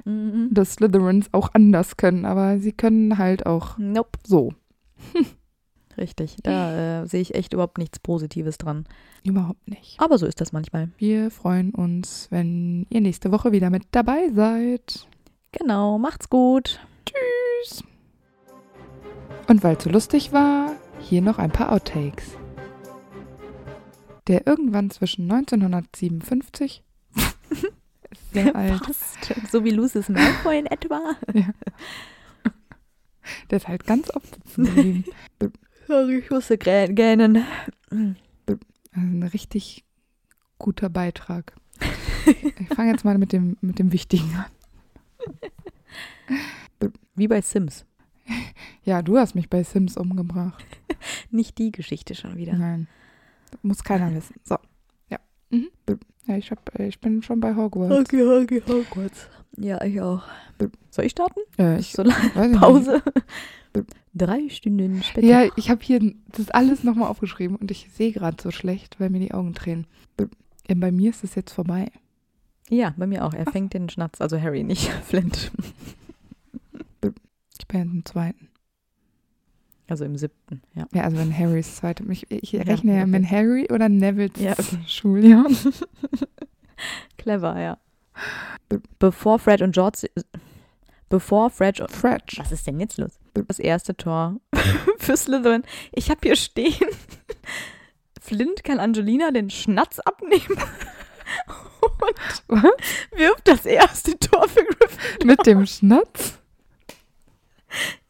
[0.05, 0.49] mhm.
[0.51, 4.19] dass Slytherins auch anders können, aber sie können halt auch nope.
[4.25, 4.53] so.
[5.97, 8.85] Richtig, da äh, sehe ich echt überhaupt nichts Positives dran.
[9.23, 9.99] Überhaupt nicht.
[9.99, 10.89] Aber so ist das manchmal.
[10.97, 15.07] Wir freuen uns, wenn ihr nächste Woche wieder mit dabei seid.
[15.51, 16.79] Genau, macht's gut.
[17.05, 17.83] Tschüss.
[19.47, 22.37] Und weil es so lustig war, hier noch ein paar Outtakes.
[24.27, 26.83] Der irgendwann zwischen 1957
[28.33, 28.83] sehr alt.
[28.83, 29.33] Passt.
[29.51, 31.15] So wie Lucis Malfoy in etwa.
[31.33, 31.47] Ja.
[33.49, 35.05] Der ist halt ganz oft sitzen geblieben.
[35.87, 37.43] Sorry, ich musste gähnen.
[37.89, 38.59] Also
[38.93, 39.83] ein richtig
[40.57, 41.53] guter Beitrag.
[42.25, 44.45] Ich fange jetzt mal mit dem, mit dem Wichtigen an.
[47.15, 47.85] Wie bei Sims.
[48.83, 50.63] Ja, du hast mich bei Sims umgebracht.
[51.29, 52.53] Nicht die Geschichte schon wieder.
[52.53, 52.87] Nein.
[53.61, 54.35] Muss keiner wissen.
[54.43, 54.57] So.
[55.09, 55.19] Ja.
[55.49, 55.69] Mhm.
[56.27, 57.93] Ja, ich, hab, ich bin schon bei Hogwarts.
[57.99, 59.27] Okay, okay, Hogwarts.
[59.57, 60.23] Ja, ich auch.
[60.91, 61.41] Soll ich starten?
[61.57, 63.01] Äh, ich, so lange Pause.
[64.13, 65.25] Drei Stunden später.
[65.25, 69.09] Ja, ich habe hier das alles nochmal aufgeschrieben und ich sehe gerade so schlecht, weil
[69.09, 69.87] mir die Augen tränen.
[70.67, 71.91] Ja, bei mir ist es jetzt vorbei.
[72.69, 73.33] Ja, bei mir auch.
[73.33, 75.51] Er fängt den Schnatz, also Harry, nicht Flint.
[77.59, 78.49] Ich bin im zweiten.
[79.87, 80.87] Also im siebten, ja.
[80.93, 82.03] Ja, also wenn Harrys zweite.
[82.09, 84.55] Ich, ich rechne ja, mit Harry oder Nevils ja.
[84.87, 85.45] Schuljahr.
[87.17, 87.77] Clever, ja.
[88.99, 90.07] Bevor Fred und George
[91.11, 91.83] bevor Fred.
[91.91, 92.23] Fred.
[92.37, 93.19] Was ist denn jetzt los?
[93.33, 94.39] Das erste Tor
[94.97, 95.63] für Slytherin.
[95.91, 96.87] Ich habe hier stehen.
[98.21, 100.57] Flint kann Angelina den Schnatz abnehmen.
[102.47, 102.61] Und
[103.17, 105.25] wirft das erste Tor für Gryffindor.
[105.25, 106.39] Mit dem Schnatz?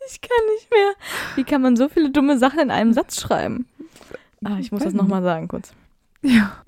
[0.08, 0.94] Ich kann nicht mehr.
[1.36, 3.68] Wie kann man so viele dumme Sachen in einem Satz schreiben?
[4.44, 5.74] Ah, ich muss das nochmal sagen kurz.
[6.22, 6.62] Ja.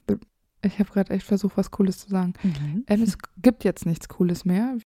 [0.62, 2.34] Ich habe gerade echt versucht, was Cooles zu sagen.
[2.43, 2.86] Mhm.
[2.88, 4.78] Ähm, es gibt jetzt nichts Cooles mehr.